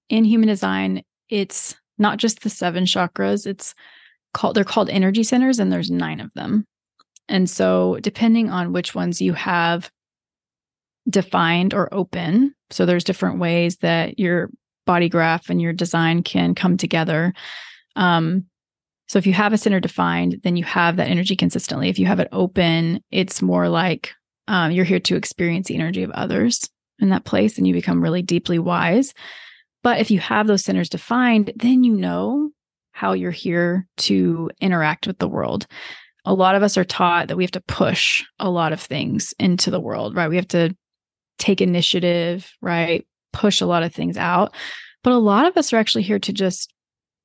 in 0.10 0.24
human 0.24 0.48
design, 0.48 1.04
it's 1.30 1.76
not 1.98 2.18
just 2.18 2.42
the 2.42 2.50
seven 2.50 2.86
chakras, 2.86 3.46
it's 3.46 3.74
called 4.34 4.56
they're 4.56 4.64
called 4.64 4.90
energy 4.90 5.24
centers 5.24 5.60
and 5.60 5.72
there's 5.72 5.92
nine 5.92 6.20
of 6.20 6.32
them. 6.34 6.66
And 7.28 7.50
so 7.50 7.98
depending 8.02 8.50
on 8.50 8.74
which 8.74 8.96
ones 8.96 9.22
you 9.22 9.34
have 9.34 9.90
defined 11.10 11.74
or 11.74 11.94
open, 11.94 12.54
so 12.70 12.86
there's 12.86 13.04
different 13.04 13.40
ways 13.40 13.78
that 13.78 14.20
your 14.20 14.50
body 14.86 15.10
graph 15.10 15.50
and 15.50 15.62
your 15.62 15.74
design 15.74 16.24
can 16.24 16.56
come 16.56 16.78
together. 16.78 17.34
Um, 17.96 18.46
so 19.08 19.20
if 19.20 19.28
you 19.28 19.34
have 19.34 19.54
a 19.54 19.58
center 19.58 19.80
defined, 19.80 20.40
then 20.44 20.56
you 20.56 20.64
have 20.64 20.96
that 20.96 21.10
energy 21.10 21.36
consistently. 21.36 21.90
If 21.90 22.00
you 22.00 22.06
have 22.06 22.20
it 22.20 22.30
open, 22.32 23.02
it's 23.12 23.42
more 23.42 23.68
like 23.68 24.14
um, 24.48 24.72
you're 24.72 24.86
here 24.86 25.00
to 25.02 25.16
experience 25.16 25.68
the 25.68 25.76
energy 25.76 26.04
of 26.04 26.12
others 26.12 26.70
in 27.02 27.10
that 27.10 27.26
place 27.26 27.58
and 27.58 27.68
you 27.68 27.74
become 27.74 28.02
really 28.02 28.22
deeply 28.22 28.60
wise. 28.60 29.14
But 29.84 30.00
if 30.00 30.12
you 30.12 30.20
have 30.20 30.48
those 30.48 30.64
centers 30.64 30.90
defined, 30.90 31.52
then 31.56 31.84
you 31.84 31.94
know 31.94 32.52
how 32.92 33.14
you're 33.14 33.32
here 33.32 33.88
to 33.98 34.52
interact 34.62 35.08
with 35.08 35.18
the 35.18 35.28
world. 35.28 35.66
A 36.24 36.34
lot 36.34 36.56
of 36.56 36.62
us 36.62 36.78
are 36.78 36.84
taught 36.84 37.28
that 37.28 37.38
we 37.38 37.44
have 37.44 37.52
to 37.52 37.62
push 37.62 38.24
a 38.40 38.50
lot 38.50 38.74
of 38.74 38.80
things 38.80 39.34
into 39.40 39.72
the 39.72 39.80
world, 39.80 40.16
right? 40.16 40.30
We 40.30 40.36
have 40.36 40.48
to 40.50 40.76
take 41.40 41.62
initiative, 41.62 42.52
right? 42.62 43.06
Push 43.34 43.62
a 43.62 43.66
lot 43.66 43.82
of 43.84 43.94
things 43.94 44.18
out. 44.18 44.54
But 45.04 45.14
a 45.14 45.18
lot 45.18 45.48
of 45.48 45.58
us 45.58 45.74
are 45.74 45.78
actually 45.78 46.04
here 46.04 46.20
to 46.20 46.32
just 46.32 46.72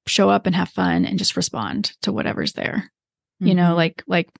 show 0.07 0.31
up 0.31 0.47
and 0.47 0.57
have 0.57 0.71
fun 0.71 1.05
and 1.05 1.19
just 1.19 1.37
respond 1.37 1.93
to 2.03 2.13
whatever's 2.13 2.55
there. 2.55 2.91
Mm-hmm. 3.43 3.47
You 3.49 3.55
know, 3.55 3.63
mm-hmm. 3.65 3.77
like 3.77 4.03
like 4.07 4.31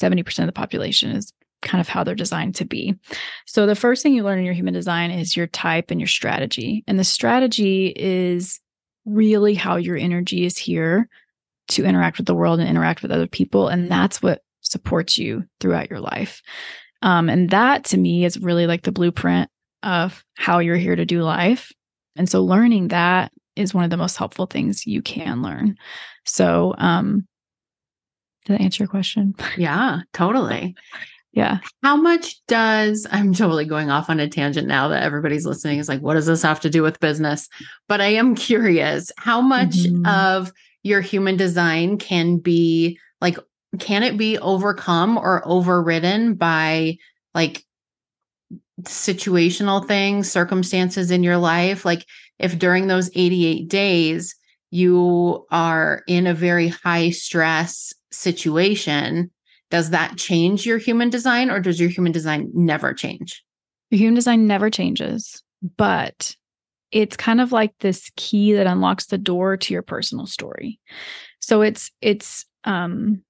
70% 0.00 0.38
of 0.38 0.46
the 0.46 0.52
population 0.52 1.10
is 1.10 1.32
kind 1.62 1.80
of 1.80 1.88
how 1.88 2.04
they're 2.04 2.14
designed 2.14 2.54
to 2.56 2.64
be. 2.64 2.94
So 3.46 3.66
the 3.66 3.74
first 3.74 4.02
thing 4.02 4.14
you 4.14 4.22
learn 4.22 4.38
in 4.38 4.44
your 4.44 4.54
human 4.54 4.74
design 4.74 5.10
is 5.10 5.36
your 5.36 5.46
type 5.46 5.90
and 5.90 6.00
your 6.00 6.08
strategy. 6.08 6.84
And 6.86 6.98
the 6.98 7.04
strategy 7.04 7.92
is 7.96 8.60
really 9.04 9.54
how 9.54 9.76
your 9.76 9.96
energy 9.96 10.44
is 10.44 10.56
here 10.56 11.08
to 11.68 11.84
interact 11.84 12.18
with 12.18 12.26
the 12.26 12.34
world 12.34 12.60
and 12.60 12.68
interact 12.68 13.02
with 13.02 13.10
other 13.10 13.26
people 13.26 13.68
and 13.68 13.90
that's 13.90 14.22
what 14.22 14.42
supports 14.60 15.18
you 15.18 15.44
throughout 15.60 15.90
your 15.90 16.00
life. 16.00 16.42
Um, 17.02 17.28
and 17.28 17.50
that 17.50 17.84
to 17.86 17.96
me 17.96 18.24
is 18.24 18.38
really 18.38 18.66
like 18.66 18.82
the 18.82 18.92
blueprint 18.92 19.50
of 19.82 20.24
how 20.36 20.58
you're 20.58 20.76
here 20.76 20.96
to 20.96 21.06
do 21.06 21.22
life. 21.22 21.72
And 22.16 22.28
so 22.28 22.42
learning 22.42 22.88
that 22.88 23.32
is 23.56 23.74
one 23.74 23.84
of 23.84 23.90
the 23.90 23.96
most 23.96 24.16
helpful 24.16 24.46
things 24.46 24.86
you 24.86 25.02
can 25.02 25.42
learn. 25.42 25.76
So, 26.24 26.74
um, 26.78 27.26
did 28.44 28.54
that 28.54 28.62
answer 28.62 28.84
your 28.84 28.88
question? 28.88 29.34
Yeah, 29.56 30.00
totally. 30.12 30.74
Yeah. 31.32 31.58
How 31.82 31.96
much 31.96 32.44
does 32.46 33.06
I'm 33.10 33.34
totally 33.34 33.64
going 33.64 33.90
off 33.90 34.10
on 34.10 34.18
a 34.18 34.28
tangent 34.28 34.66
now 34.66 34.88
that 34.88 35.02
everybody's 35.02 35.46
listening 35.46 35.78
is 35.78 35.88
like, 35.88 36.00
what 36.00 36.14
does 36.14 36.26
this 36.26 36.42
have 36.42 36.60
to 36.60 36.70
do 36.70 36.82
with 36.82 37.00
business? 37.00 37.48
But 37.86 38.00
I 38.00 38.08
am 38.14 38.34
curious, 38.34 39.12
how 39.18 39.40
much 39.40 39.76
mm-hmm. 39.76 40.06
of 40.06 40.52
your 40.82 41.00
human 41.00 41.36
design 41.36 41.98
can 41.98 42.38
be 42.38 42.98
like, 43.20 43.38
can 43.78 44.02
it 44.02 44.16
be 44.16 44.38
overcome 44.38 45.18
or 45.18 45.46
overridden 45.46 46.34
by 46.34 46.96
like 47.34 47.62
situational 48.82 49.86
things, 49.86 50.30
circumstances 50.30 51.10
in 51.10 51.22
your 51.22 51.36
life? 51.36 51.84
Like, 51.84 52.06
if 52.38 52.58
during 52.58 52.86
those 52.86 53.10
88 53.14 53.68
days 53.68 54.34
you 54.70 55.46
are 55.50 56.02
in 56.06 56.26
a 56.26 56.34
very 56.34 56.68
high 56.68 57.10
stress 57.10 57.92
situation, 58.10 59.30
does 59.70 59.90
that 59.90 60.16
change 60.16 60.64
your 60.64 60.78
human 60.78 61.10
design 61.10 61.50
or 61.50 61.60
does 61.60 61.80
your 61.80 61.90
human 61.90 62.12
design 62.12 62.50
never 62.54 62.94
change? 62.94 63.42
Your 63.90 63.98
human 63.98 64.14
design 64.14 64.46
never 64.46 64.70
changes, 64.70 65.42
but 65.76 66.34
it's 66.90 67.16
kind 67.16 67.40
of 67.40 67.52
like 67.52 67.74
this 67.80 68.10
key 68.16 68.54
that 68.54 68.66
unlocks 68.66 69.06
the 69.06 69.18
door 69.18 69.56
to 69.56 69.74
your 69.74 69.82
personal 69.82 70.26
story. 70.26 70.80
So 71.40 71.62
it's 71.62 71.90
it's 72.00 72.46
um 72.64 73.22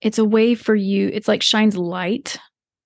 it's 0.00 0.18
a 0.18 0.24
way 0.24 0.54
for 0.54 0.74
you 0.74 1.08
it's 1.12 1.28
like 1.28 1.42
shines 1.42 1.76
light 1.76 2.38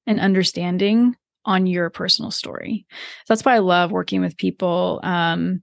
and 0.06 0.20
understanding 0.20 1.16
on 1.44 1.66
your 1.66 1.88
personal 1.90 2.30
story. 2.30 2.86
So 2.90 3.34
that's 3.34 3.44
why 3.44 3.54
I 3.54 3.60
love 3.60 3.92
working 3.92 4.20
with 4.20 4.36
people 4.36 5.00
um 5.02 5.62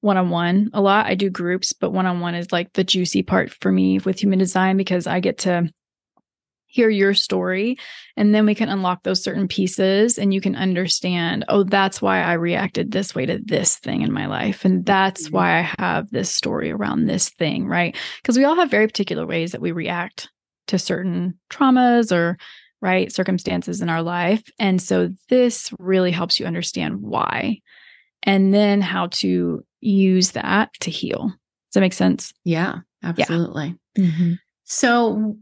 one 0.00 0.16
on 0.16 0.30
one 0.30 0.70
a 0.74 0.80
lot. 0.80 1.06
I 1.06 1.14
do 1.14 1.28
groups, 1.28 1.72
but 1.72 1.90
one 1.90 2.06
on 2.06 2.20
one 2.20 2.34
is 2.34 2.52
like 2.52 2.72
the 2.74 2.84
juicy 2.84 3.22
part 3.22 3.52
for 3.60 3.72
me 3.72 3.98
with 3.98 4.22
human 4.22 4.38
design 4.38 4.76
because 4.76 5.06
I 5.06 5.20
get 5.20 5.38
to 5.38 5.68
hear 6.68 6.90
your 6.90 7.14
story 7.14 7.78
and 8.16 8.34
then 8.34 8.44
we 8.44 8.54
can 8.54 8.68
unlock 8.68 9.02
those 9.02 9.22
certain 9.22 9.48
pieces 9.48 10.18
and 10.18 10.32
you 10.32 10.40
can 10.40 10.54
understand 10.54 11.44
oh 11.48 11.64
that's 11.64 12.00
why 12.00 12.22
i 12.22 12.34
reacted 12.34 12.92
this 12.92 13.14
way 13.14 13.26
to 13.26 13.38
this 13.44 13.76
thing 13.76 14.02
in 14.02 14.12
my 14.12 14.26
life 14.26 14.64
and 14.64 14.84
that's 14.84 15.26
mm-hmm. 15.26 15.36
why 15.36 15.58
i 15.58 15.74
have 15.78 16.08
this 16.10 16.30
story 16.30 16.70
around 16.70 17.06
this 17.06 17.30
thing 17.30 17.66
right 17.66 17.96
because 18.22 18.36
we 18.36 18.44
all 18.44 18.54
have 18.54 18.70
very 18.70 18.86
particular 18.86 19.26
ways 19.26 19.52
that 19.52 19.62
we 19.62 19.72
react 19.72 20.28
to 20.66 20.78
certain 20.78 21.38
traumas 21.50 22.14
or 22.14 22.36
right 22.80 23.10
circumstances 23.10 23.80
in 23.80 23.88
our 23.88 24.02
life 24.02 24.44
and 24.58 24.80
so 24.80 25.08
this 25.30 25.72
really 25.78 26.12
helps 26.12 26.38
you 26.38 26.46
understand 26.46 27.00
why 27.00 27.58
and 28.24 28.52
then 28.52 28.80
how 28.82 29.06
to 29.06 29.64
use 29.80 30.32
that 30.32 30.70
to 30.80 30.90
heal 30.90 31.28
does 31.28 31.74
that 31.74 31.80
make 31.80 31.94
sense 31.94 32.34
yeah 32.44 32.76
absolutely 33.02 33.74
yeah. 33.96 34.04
Mm-hmm. 34.04 34.32
so 34.64 35.36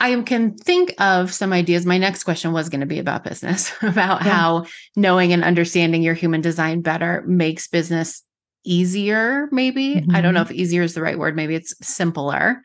I 0.00 0.20
can 0.22 0.56
think 0.56 0.94
of 0.98 1.32
some 1.32 1.52
ideas. 1.52 1.84
My 1.84 1.98
next 1.98 2.24
question 2.24 2.52
was 2.52 2.68
going 2.68 2.80
to 2.80 2.86
be 2.86 2.98
about 2.98 3.24
business, 3.24 3.72
about 3.82 4.24
yeah. 4.24 4.30
how 4.32 4.66
knowing 4.96 5.32
and 5.32 5.42
understanding 5.42 6.02
your 6.02 6.14
human 6.14 6.40
design 6.40 6.82
better 6.82 7.24
makes 7.26 7.66
business 7.66 8.22
easier, 8.64 9.48
maybe. 9.50 9.96
Mm-hmm. 9.96 10.14
I 10.14 10.20
don't 10.20 10.34
know 10.34 10.42
mm-hmm. 10.42 10.52
if 10.52 10.58
easier 10.58 10.82
is 10.82 10.94
the 10.94 11.02
right 11.02 11.18
word. 11.18 11.34
Maybe 11.34 11.54
it's 11.54 11.74
simpler. 11.80 12.62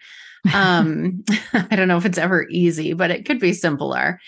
Um, 0.53 1.23
I 1.53 1.75
don't 1.75 1.87
know 1.87 1.97
if 1.97 2.05
it's 2.05 2.17
ever 2.17 2.47
easy, 2.49 2.93
but 2.93 3.11
it 3.11 3.25
could 3.25 3.39
be 3.39 3.53
simpler. 3.53 4.19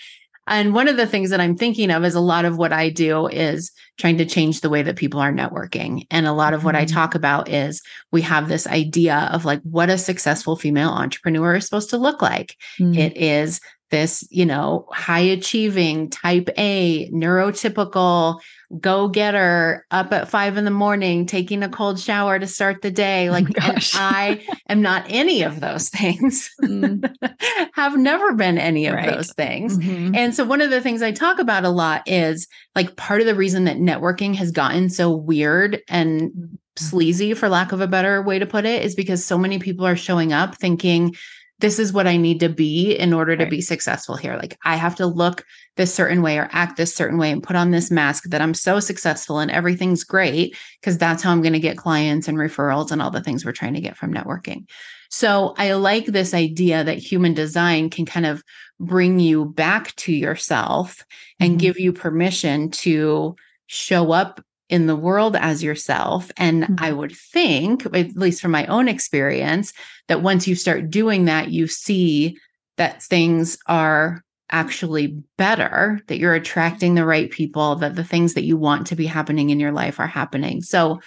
And 0.46 0.74
one 0.74 0.88
of 0.88 0.96
the 0.96 1.06
things 1.06 1.30
that 1.30 1.40
I'm 1.40 1.56
thinking 1.56 1.90
of 1.90 2.04
is 2.04 2.14
a 2.14 2.20
lot 2.20 2.44
of 2.44 2.56
what 2.56 2.72
I 2.72 2.90
do 2.90 3.26
is 3.26 3.72
trying 3.98 4.18
to 4.18 4.24
change 4.24 4.60
the 4.60 4.70
way 4.70 4.82
that 4.82 4.96
people 4.96 5.20
are 5.20 5.32
networking. 5.32 6.06
And 6.10 6.26
a 6.26 6.32
lot 6.32 6.54
of 6.54 6.64
what 6.64 6.76
I 6.76 6.84
mm-hmm. 6.84 6.94
talk 6.94 7.14
about 7.14 7.48
is 7.48 7.82
we 8.12 8.22
have 8.22 8.48
this 8.48 8.66
idea 8.66 9.28
of 9.32 9.44
like 9.44 9.60
what 9.62 9.90
a 9.90 9.98
successful 9.98 10.56
female 10.56 10.90
entrepreneur 10.90 11.56
is 11.56 11.64
supposed 11.64 11.90
to 11.90 11.98
look 11.98 12.22
like. 12.22 12.56
Mm. 12.78 12.96
It 12.96 13.16
is 13.16 13.60
this, 13.90 14.26
you 14.30 14.44
know, 14.44 14.86
high 14.92 15.20
achieving 15.20 16.10
type 16.10 16.48
A, 16.56 17.08
neurotypical, 17.10 18.40
go 18.80 19.08
getter 19.08 19.86
up 19.90 20.12
at 20.12 20.28
five 20.28 20.56
in 20.56 20.64
the 20.64 20.70
morning, 20.70 21.26
taking 21.26 21.62
a 21.62 21.68
cold 21.68 21.98
shower 21.98 22.38
to 22.38 22.46
start 22.46 22.82
the 22.82 22.90
day. 22.90 23.28
Oh 23.28 23.32
like, 23.32 23.46
oh 23.60 23.74
I 23.94 24.44
am 24.68 24.82
not 24.82 25.04
any 25.08 25.42
of 25.42 25.60
those 25.60 25.88
things, 25.88 26.50
mm. 26.62 27.08
have 27.74 27.96
never 27.96 28.34
been 28.34 28.58
any 28.58 28.86
of 28.86 28.94
right. 28.94 29.10
those 29.10 29.32
things. 29.32 29.78
Mm-hmm. 29.78 30.14
And 30.14 30.34
so, 30.34 30.44
one 30.44 30.60
of 30.60 30.70
the 30.70 30.80
things 30.80 31.02
I 31.02 31.12
talk 31.12 31.38
about 31.38 31.64
a 31.64 31.70
lot 31.70 32.02
is 32.06 32.48
like 32.74 32.96
part 32.96 33.20
of 33.20 33.26
the 33.26 33.34
reason 33.34 33.64
that 33.64 33.76
networking 33.76 34.34
has 34.34 34.50
gotten 34.50 34.90
so 34.90 35.10
weird 35.14 35.80
and 35.88 36.30
mm-hmm. 36.30 36.54
sleazy, 36.76 37.34
for 37.34 37.48
lack 37.48 37.72
of 37.72 37.80
a 37.80 37.86
better 37.86 38.22
way 38.22 38.38
to 38.38 38.46
put 38.46 38.64
it, 38.64 38.84
is 38.84 38.94
because 38.94 39.24
so 39.24 39.38
many 39.38 39.58
people 39.58 39.86
are 39.86 39.96
showing 39.96 40.32
up 40.32 40.56
thinking, 40.56 41.14
this 41.58 41.78
is 41.78 41.92
what 41.92 42.06
I 42.06 42.16
need 42.16 42.40
to 42.40 42.48
be 42.48 42.92
in 42.94 43.12
order 43.12 43.36
to 43.36 43.44
right. 43.44 43.50
be 43.50 43.60
successful 43.60 44.16
here. 44.16 44.36
Like 44.36 44.58
I 44.64 44.76
have 44.76 44.94
to 44.96 45.06
look 45.06 45.44
this 45.76 45.94
certain 45.94 46.20
way 46.20 46.38
or 46.38 46.48
act 46.52 46.76
this 46.76 46.94
certain 46.94 47.18
way 47.18 47.30
and 47.30 47.42
put 47.42 47.56
on 47.56 47.70
this 47.70 47.90
mask 47.90 48.24
that 48.24 48.42
I'm 48.42 48.54
so 48.54 48.78
successful 48.78 49.38
and 49.38 49.50
everything's 49.50 50.04
great 50.04 50.56
because 50.80 50.98
that's 50.98 51.22
how 51.22 51.32
I'm 51.32 51.42
going 51.42 51.54
to 51.54 51.60
get 51.60 51.78
clients 51.78 52.28
and 52.28 52.36
referrals 52.36 52.92
and 52.92 53.00
all 53.00 53.10
the 53.10 53.22
things 53.22 53.44
we're 53.44 53.52
trying 53.52 53.74
to 53.74 53.80
get 53.80 53.96
from 53.96 54.12
networking. 54.12 54.68
So 55.10 55.54
I 55.56 55.72
like 55.72 56.06
this 56.06 56.34
idea 56.34 56.84
that 56.84 56.98
human 56.98 57.32
design 57.32 57.90
can 57.90 58.04
kind 58.04 58.26
of 58.26 58.42
bring 58.78 59.18
you 59.18 59.46
back 59.46 59.94
to 59.96 60.12
yourself 60.12 61.04
and 61.40 61.52
mm-hmm. 61.52 61.58
give 61.58 61.78
you 61.78 61.92
permission 61.92 62.70
to 62.70 63.36
show 63.66 64.12
up 64.12 64.44
in 64.68 64.86
the 64.86 64.96
world 64.96 65.36
as 65.36 65.62
yourself. 65.62 66.30
And 66.36 66.64
mm-hmm. 66.64 66.74
I 66.78 66.92
would 66.92 67.14
think, 67.14 67.86
at 67.86 68.16
least 68.16 68.40
from 68.40 68.50
my 68.50 68.66
own 68.66 68.88
experience, 68.88 69.72
that 70.08 70.22
once 70.22 70.46
you 70.48 70.54
start 70.54 70.90
doing 70.90 71.26
that, 71.26 71.50
you 71.50 71.66
see 71.66 72.38
that 72.76 73.02
things 73.02 73.58
are 73.66 74.22
actually 74.50 75.22
better, 75.38 76.00
that 76.06 76.18
you're 76.18 76.34
attracting 76.34 76.94
the 76.94 77.04
right 77.04 77.30
people, 77.30 77.76
that 77.76 77.96
the 77.96 78.04
things 78.04 78.34
that 78.34 78.44
you 78.44 78.56
want 78.56 78.86
to 78.88 78.96
be 78.96 79.06
happening 79.06 79.50
in 79.50 79.60
your 79.60 79.72
life 79.72 79.98
are 79.98 80.06
happening. 80.06 80.62
So, 80.62 81.00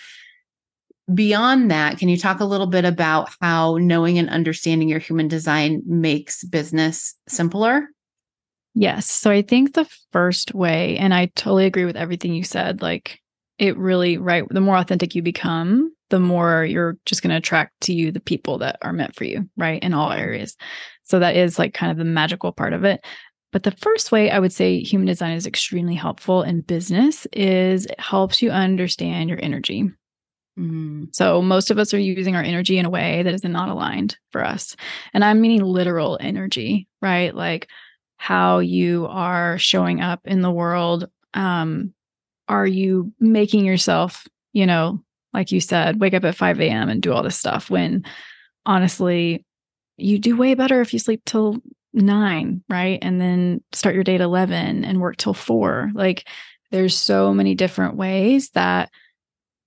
beyond 1.14 1.72
that, 1.72 1.98
can 1.98 2.08
you 2.08 2.18
talk 2.18 2.40
a 2.40 2.46
little 2.46 2.68
bit 2.68 2.86
about 2.86 3.30
how 3.42 3.78
knowing 3.78 4.20
and 4.20 4.30
understanding 4.30 4.90
your 4.90 5.00
human 5.00 5.28
design 5.28 5.82
makes 5.86 6.44
business 6.44 7.16
simpler? 7.28 7.88
Yes. 8.76 9.10
So, 9.10 9.32
I 9.32 9.42
think 9.42 9.74
the 9.74 9.90
first 10.12 10.54
way, 10.54 10.98
and 10.98 11.14
I 11.14 11.28
totally 11.28 11.66
agree 11.66 11.86
with 11.86 11.98
everything 11.98 12.34
you 12.34 12.44
said, 12.44 12.82
like 12.82 13.20
it 13.60 13.78
really, 13.78 14.18
right, 14.18 14.44
the 14.50 14.62
more 14.62 14.78
authentic 14.78 15.16
you 15.16 15.22
become, 15.22 15.94
the 16.10 16.20
more 16.20 16.66
you're 16.66 16.98
just 17.06 17.22
going 17.22 17.32
to 17.32 17.38
attract 17.38 17.80
to 17.82 17.94
you 17.94 18.12
the 18.12 18.20
people 18.20 18.58
that 18.60 18.78
are 18.82 18.94
meant 18.94 19.16
for 19.16 19.26
you, 19.26 19.48
right, 19.58 19.82
in 19.84 19.94
all 19.94 20.12
areas. 20.12 20.56
So, 21.04 21.20
that 21.20 21.36
is 21.36 21.60
like 21.60 21.74
kind 21.74 21.92
of 21.92 21.98
the 21.98 22.06
magical 22.06 22.52
part 22.52 22.74
of 22.74 22.84
it. 22.84 23.02
But 23.52 23.64
the 23.64 23.72
first 23.72 24.12
way 24.12 24.30
I 24.30 24.40
would 24.40 24.54
say 24.54 24.80
human 24.80 25.08
design 25.08 25.34
is 25.34 25.48
extremely 25.48 25.96
helpful 25.96 26.44
in 26.44 26.62
business 26.62 27.26
is 27.34 27.86
it 27.86 28.00
helps 28.00 28.42
you 28.42 28.52
understand 28.52 29.30
your 29.30 29.40
energy. 29.42 29.90
Mm. 30.58 31.08
So 31.14 31.42
most 31.42 31.72
of 31.72 31.80
us 31.80 31.94
are 31.94 32.00
using 32.00 32.36
our 32.36 32.44
energy 32.44 32.78
in 32.78 32.86
a 32.86 32.90
way 32.90 33.24
that 33.24 33.34
is 33.34 33.44
not 33.44 33.70
aligned 33.70 34.18
for 34.32 34.46
us. 34.46 34.76
And 35.14 35.24
I'm 35.24 35.42
meaning 35.42 35.64
literal 35.64 36.18
energy, 36.22 36.88
right? 37.02 37.34
Like 37.34 37.68
how 38.18 38.60
you 38.60 39.08
are 39.10 39.58
showing 39.58 40.02
up 40.02 40.20
in 40.26 40.42
the 40.42 40.52
world. 40.52 41.10
Um, 41.34 41.94
are 42.50 42.68
you 42.68 43.14
making 43.20 43.66
yourself, 43.66 44.28
you 44.52 44.66
know, 44.66 45.02
like 45.34 45.52
you 45.52 45.62
said, 45.62 46.00
wake 46.00 46.14
up 46.14 46.26
at 46.26 46.36
5 46.36 46.60
a.m. 46.60 46.90
and 46.90 47.02
do 47.02 47.14
all 47.14 47.24
this 47.24 47.38
stuff 47.38 47.70
when 47.70 48.04
honestly, 48.66 49.46
you 49.98 50.18
do 50.18 50.36
way 50.36 50.56
better 50.56 50.82
if 50.82 50.92
you 50.92 51.00
sleep 51.00 51.22
till 51.26 51.58
nine, 51.94 52.64
right? 52.70 53.00
And 53.02 53.22
then 53.22 53.64
start 53.72 53.96
your 53.96 54.04
day 54.04 54.16
at 54.16 54.22
11 54.22 54.84
and 54.84 55.00
work 55.00 55.18
till 55.18 55.34
four. 55.34 55.92
Like 55.94 56.28
there's 56.72 56.98
so 56.98 57.34
many 57.34 57.56
different 57.56 57.96
ways 57.96 58.50
that 58.52 58.90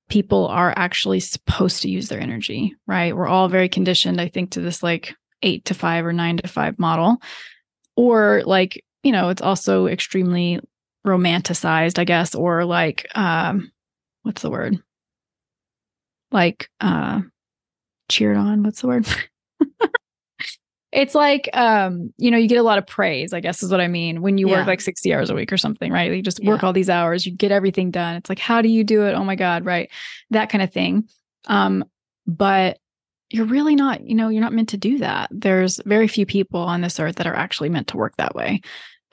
people 0.09 0.47
are 0.49 0.75
actually 0.77 1.21
supposed 1.21 1.83
to 1.83 1.91
use 1.91 2.09
their 2.09 2.21
energy, 2.21 2.75
right? 2.87 3.17
We're 3.17 3.29
all 3.29 3.49
very 3.49 3.69
conditioned, 3.69 4.21
I 4.21 4.29
think, 4.29 4.53
to 4.53 4.61
this 4.61 4.83
like 4.83 5.15
eight 5.43 5.65
to 5.67 5.75
five 5.75 6.05
or 6.05 6.13
nine 6.13 6.37
to 6.39 6.49
five 6.49 6.79
model. 6.79 7.19
Or 7.97 8.43
like, 8.45 8.83
you 9.03 9.13
know, 9.13 9.29
it's 9.29 9.43
also 9.43 9.87
extremely 9.87 10.61
romanticized, 11.07 11.99
I 11.99 12.05
guess, 12.05 12.35
or 12.35 12.65
like 12.65 13.07
um 13.15 13.71
what's 14.23 14.43
the 14.43 14.51
word? 14.51 14.79
Like 16.31 16.69
uh 16.81 17.21
cheered 18.09 18.37
on, 18.37 18.63
what's 18.63 18.81
the 18.81 18.89
word? 18.89 19.07
it's 20.93 21.15
like 21.15 21.49
um 21.55 22.13
you 22.19 22.31
know 22.31 22.37
you 22.37 22.47
get 22.47 22.59
a 22.59 22.63
lot 22.63 22.79
of 22.79 22.87
praise 22.87 23.33
i 23.33 23.41
guess 23.41 23.63
is 23.63 23.71
what 23.71 23.81
i 23.81 23.89
mean 23.89 24.21
when 24.21 24.39
you 24.39 24.49
yeah. 24.49 24.59
work 24.59 24.67
like 24.67 24.81
60 24.81 25.13
hours 25.13 25.31
a 25.31 25.35
week 25.35 25.53
or 25.53 25.57
something 25.57 25.91
right 25.91 26.13
you 26.13 26.23
just 26.23 26.43
yeah. 26.43 26.51
work 26.51 26.63
all 26.63 26.73
these 26.73 26.91
hours 26.91 27.27
you 27.27 27.33
get 27.33 27.51
everything 27.51 27.91
done 27.91 28.15
it's 28.17 28.29
like 28.29 28.39
how 28.39 28.63
do 28.63 28.69
you 28.69 28.85
do 28.85 29.05
it 29.07 29.15
oh 29.15 29.25
my 29.25 29.35
god 29.35 29.65
right 29.65 29.91
that 30.31 30.51
kind 30.51 30.63
of 30.63 30.73
thing 30.73 31.09
um 31.47 31.85
but 32.27 32.79
you're 33.31 33.47
really 33.47 33.75
not 33.75 34.07
you 34.07 34.15
know 34.15 34.29
you're 34.29 34.43
not 34.43 34.53
meant 34.53 34.69
to 34.69 34.77
do 34.77 34.99
that 34.99 35.29
there's 35.33 35.81
very 35.87 36.07
few 36.07 36.27
people 36.27 36.61
on 36.61 36.83
this 36.83 37.01
earth 37.01 37.17
that 37.17 37.27
are 37.27 37.35
actually 37.35 37.71
meant 37.71 37.89
to 37.89 37.97
work 37.97 38.15
that 38.19 38.35
way 38.35 38.61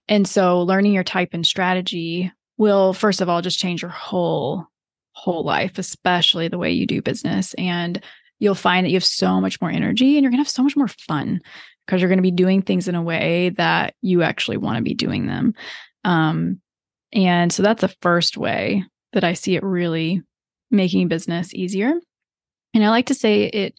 and 0.10 0.28
so 0.28 0.62
learning 0.62 0.94
your 0.94 1.04
type 1.06 1.30
and 1.32 1.46
strategy 1.46 2.32
will 2.58 2.92
first 2.94 3.22
of 3.22 3.30
all 3.30 3.42
just 3.42 3.60
change 3.60 3.82
your 3.82 3.92
whole 3.92 4.66
whole 5.14 5.44
life 5.44 5.78
especially 5.78 6.50
the 6.50 6.58
way 6.58 6.72
you 6.72 6.86
do 6.86 7.02
business 7.02 7.54
and 7.58 8.04
you'll 8.40 8.56
find 8.56 8.86
that 8.86 8.90
you 8.90 8.96
have 8.96 9.06
so 9.06 9.40
much 9.40 9.62
more 9.62 9.70
energy 9.70 10.18
and 10.18 10.24
you're 10.24 10.32
going 10.32 10.38
to 10.40 10.46
have 10.46 10.50
so 10.50 10.64
much 10.64 10.76
more 10.76 10.88
fun 10.88 11.40
because 11.86 12.02
you're 12.02 12.10
going 12.10 12.20
to 12.20 12.24
be 12.24 12.32
doing 12.32 12.62
things 12.62 12.88
in 12.88 12.96
a 12.96 13.02
way 13.02 13.50
that 13.50 13.96
you 14.02 14.22
actually 14.24 14.58
want 14.58 14.78
to 14.78 14.84
be 14.84 14.94
doing 14.94 15.28
them. 15.28 15.54
Um, 16.06 16.62
and 17.12 17.52
so 17.52 17.64
that's 17.64 17.82
the 17.82 17.96
first 18.02 18.38
way 18.38 18.86
that 19.14 19.24
I 19.24 19.34
see 19.34 19.56
it 19.56 19.64
really 19.64 20.22
making 20.72 21.08
business 21.08 21.54
easier. 21.54 21.94
And 22.74 22.86
I 22.86 22.90
like 22.90 23.08
to 23.08 23.16
say 23.16 23.46
it 23.46 23.74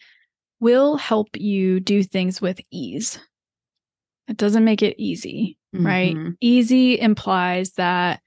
will 0.59 0.97
help 0.97 1.29
you 1.35 1.81
do 1.81 2.03
things 2.03 2.43
with 2.43 2.61
ease. 2.71 3.19
It 4.29 4.37
doesn't 4.37 4.65
make 4.65 4.83
it 4.83 4.97
easy, 4.99 5.57
mm-hmm. 5.75 5.87
right? 5.87 6.17
Easy 6.41 6.99
implies 6.99 7.73
that 7.73 8.21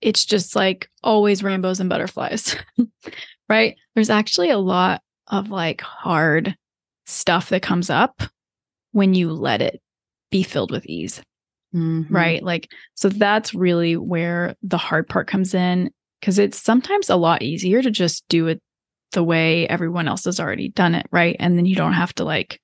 it's 0.00 0.24
just 0.24 0.54
like 0.54 0.88
always 1.02 1.42
rainbows 1.42 1.80
and 1.80 1.88
butterflies, 1.88 2.56
right? 3.48 3.76
There's 3.94 4.10
actually 4.10 4.50
a 4.50 4.58
lot 4.58 5.02
of 5.28 5.50
like 5.50 5.80
hard 5.80 6.56
stuff 7.06 7.48
that 7.50 7.62
comes 7.62 7.90
up 7.90 8.22
when 8.92 9.14
you 9.14 9.32
let 9.32 9.62
it 9.62 9.80
be 10.30 10.42
filled 10.42 10.70
with 10.70 10.86
ease. 10.86 11.22
Mm-hmm. 11.74 12.14
Right. 12.14 12.42
Like, 12.42 12.70
so 12.94 13.08
that's 13.08 13.54
really 13.54 13.96
where 13.96 14.54
the 14.62 14.78
hard 14.78 15.08
part 15.08 15.26
comes 15.26 15.54
in 15.54 15.90
because 16.20 16.38
it's 16.38 16.60
sometimes 16.60 17.10
a 17.10 17.16
lot 17.16 17.42
easier 17.42 17.82
to 17.82 17.90
just 17.90 18.24
do 18.28 18.46
it 18.46 18.62
the 19.12 19.22
way 19.22 19.66
everyone 19.68 20.08
else 20.08 20.24
has 20.24 20.40
already 20.40 20.68
done 20.68 20.94
it. 20.94 21.06
Right. 21.10 21.36
And 21.38 21.58
then 21.58 21.66
you 21.66 21.76
don't 21.76 21.92
have 21.92 22.14
to 22.14 22.24
like 22.24 22.60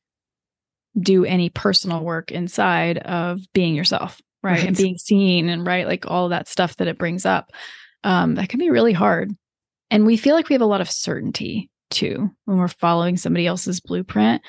do 0.98 1.24
any 1.24 1.48
personal 1.50 2.02
work 2.02 2.30
inside 2.30 2.98
of 2.98 3.40
being 3.52 3.74
yourself. 3.74 4.20
Right? 4.42 4.58
right. 4.58 4.66
And 4.66 4.76
being 4.76 4.98
seen 4.98 5.48
and 5.48 5.66
right. 5.66 5.86
Like 5.86 6.04
all 6.06 6.30
that 6.30 6.48
stuff 6.48 6.76
that 6.76 6.88
it 6.88 6.98
brings 6.98 7.24
up. 7.24 7.52
Um, 8.04 8.34
that 8.34 8.48
can 8.48 8.58
be 8.58 8.70
really 8.70 8.92
hard. 8.92 9.30
And 9.90 10.06
we 10.06 10.16
feel 10.16 10.34
like 10.34 10.48
we 10.48 10.54
have 10.54 10.62
a 10.62 10.66
lot 10.66 10.80
of 10.80 10.90
certainty 10.90 11.70
too 11.90 12.30
when 12.46 12.58
we're 12.58 12.68
following 12.68 13.16
somebody 13.16 13.46
else's 13.46 13.80
blueprint. 13.80 14.42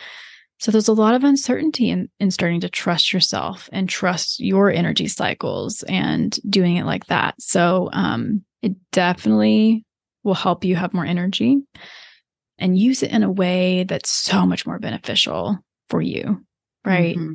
So 0.60 0.72
there's 0.72 0.88
a 0.88 0.94
lot 0.94 1.14
of 1.14 1.26
uncertainty 1.26 1.90
in, 1.90 2.10
in 2.20 2.32
starting 2.32 2.62
to 2.62 2.70
trust 2.70 3.12
yourself 3.12 3.70
and 3.74 3.90
trust 3.90 4.40
your 4.40 4.72
energy 4.72 5.08
cycles 5.08 5.84
and 5.84 6.38
doing 6.50 6.78
it 6.78 6.86
like 6.86 7.08
that. 7.08 7.36
So 7.40 7.90
um, 7.92 8.44
it 8.62 8.74
definitely 8.92 9.86
will 10.24 10.34
help 10.34 10.64
you 10.64 10.76
have 10.78 10.94
more 10.94 11.06
energy 11.06 11.58
and 12.58 12.80
use 12.80 13.04
it 13.04 13.12
in 13.12 13.24
a 13.24 13.32
way 13.32 13.84
that's 13.84 14.10
so 14.10 14.46
much 14.46 14.66
more 14.66 14.80
beneficial 14.80 15.60
for 15.94 16.02
you. 16.02 16.44
Right. 16.84 17.16
Mm-hmm. 17.16 17.34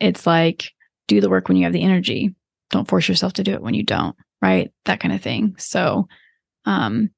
It's 0.00 0.26
like 0.26 0.72
do 1.06 1.20
the 1.20 1.30
work 1.30 1.46
when 1.46 1.56
you 1.56 1.62
have 1.62 1.72
the 1.72 1.84
energy. 1.84 2.34
Don't 2.70 2.88
force 2.88 3.08
yourself 3.08 3.34
to 3.34 3.44
do 3.44 3.52
it 3.52 3.62
when 3.62 3.74
you 3.74 3.84
don't. 3.84 4.16
Right. 4.40 4.72
That 4.86 4.98
kind 4.98 5.14
of 5.14 5.22
thing. 5.22 5.54
So 5.56 6.08
um 6.64 7.10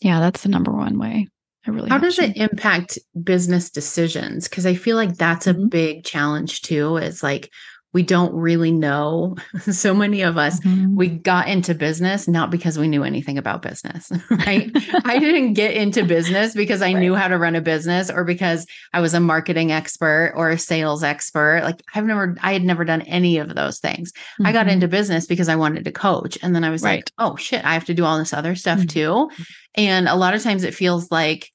yeah, 0.00 0.18
that's 0.18 0.42
the 0.42 0.48
number 0.48 0.72
one 0.72 0.98
way 0.98 1.28
I 1.64 1.70
really 1.70 1.88
how 1.88 1.98
does 1.98 2.18
you. 2.18 2.24
it 2.24 2.36
impact 2.36 2.98
business 3.22 3.70
decisions 3.70 4.48
because 4.48 4.64
i 4.64 4.74
feel 4.74 4.96
like 4.96 5.16
that's 5.16 5.46
a 5.46 5.54
mm-hmm. 5.54 5.68
big 5.68 6.04
challenge 6.04 6.62
too 6.62 6.96
is 6.96 7.22
like 7.22 7.50
we 7.92 8.02
don't 8.02 8.34
really 8.34 8.70
know 8.70 9.36
so 9.70 9.94
many 9.94 10.22
of 10.22 10.36
us 10.36 10.60
mm-hmm. 10.60 10.94
we 10.94 11.08
got 11.08 11.48
into 11.48 11.74
business 11.74 12.28
not 12.28 12.50
because 12.50 12.78
we 12.78 12.88
knew 12.88 13.02
anything 13.04 13.38
about 13.38 13.62
business 13.62 14.10
right 14.30 14.70
i 15.04 15.18
didn't 15.18 15.54
get 15.54 15.72
into 15.72 16.04
business 16.04 16.54
because 16.54 16.82
i 16.82 16.92
right. 16.92 16.98
knew 16.98 17.14
how 17.14 17.28
to 17.28 17.38
run 17.38 17.56
a 17.56 17.60
business 17.60 18.10
or 18.10 18.24
because 18.24 18.66
i 18.92 19.00
was 19.00 19.14
a 19.14 19.20
marketing 19.20 19.72
expert 19.72 20.32
or 20.36 20.50
a 20.50 20.58
sales 20.58 21.02
expert 21.02 21.62
like 21.62 21.82
i've 21.94 22.04
never 22.04 22.36
i 22.42 22.52
had 22.52 22.62
never 22.62 22.84
done 22.84 23.02
any 23.02 23.38
of 23.38 23.54
those 23.54 23.78
things 23.78 24.12
mm-hmm. 24.12 24.46
i 24.46 24.52
got 24.52 24.66
mm-hmm. 24.66 24.74
into 24.74 24.88
business 24.88 25.26
because 25.26 25.48
i 25.48 25.56
wanted 25.56 25.84
to 25.84 25.92
coach 25.92 26.38
and 26.42 26.54
then 26.54 26.64
i 26.64 26.70
was 26.70 26.82
right. 26.82 26.96
like 26.96 27.12
oh 27.18 27.36
shit 27.36 27.64
i 27.64 27.74
have 27.74 27.84
to 27.84 27.94
do 27.94 28.04
all 28.04 28.18
this 28.18 28.32
other 28.32 28.54
stuff 28.54 28.78
mm-hmm. 28.78 28.86
too 28.86 29.30
and 29.74 30.08
a 30.08 30.16
lot 30.16 30.34
of 30.34 30.42
times 30.42 30.64
it 30.64 30.74
feels 30.74 31.10
like 31.10 31.50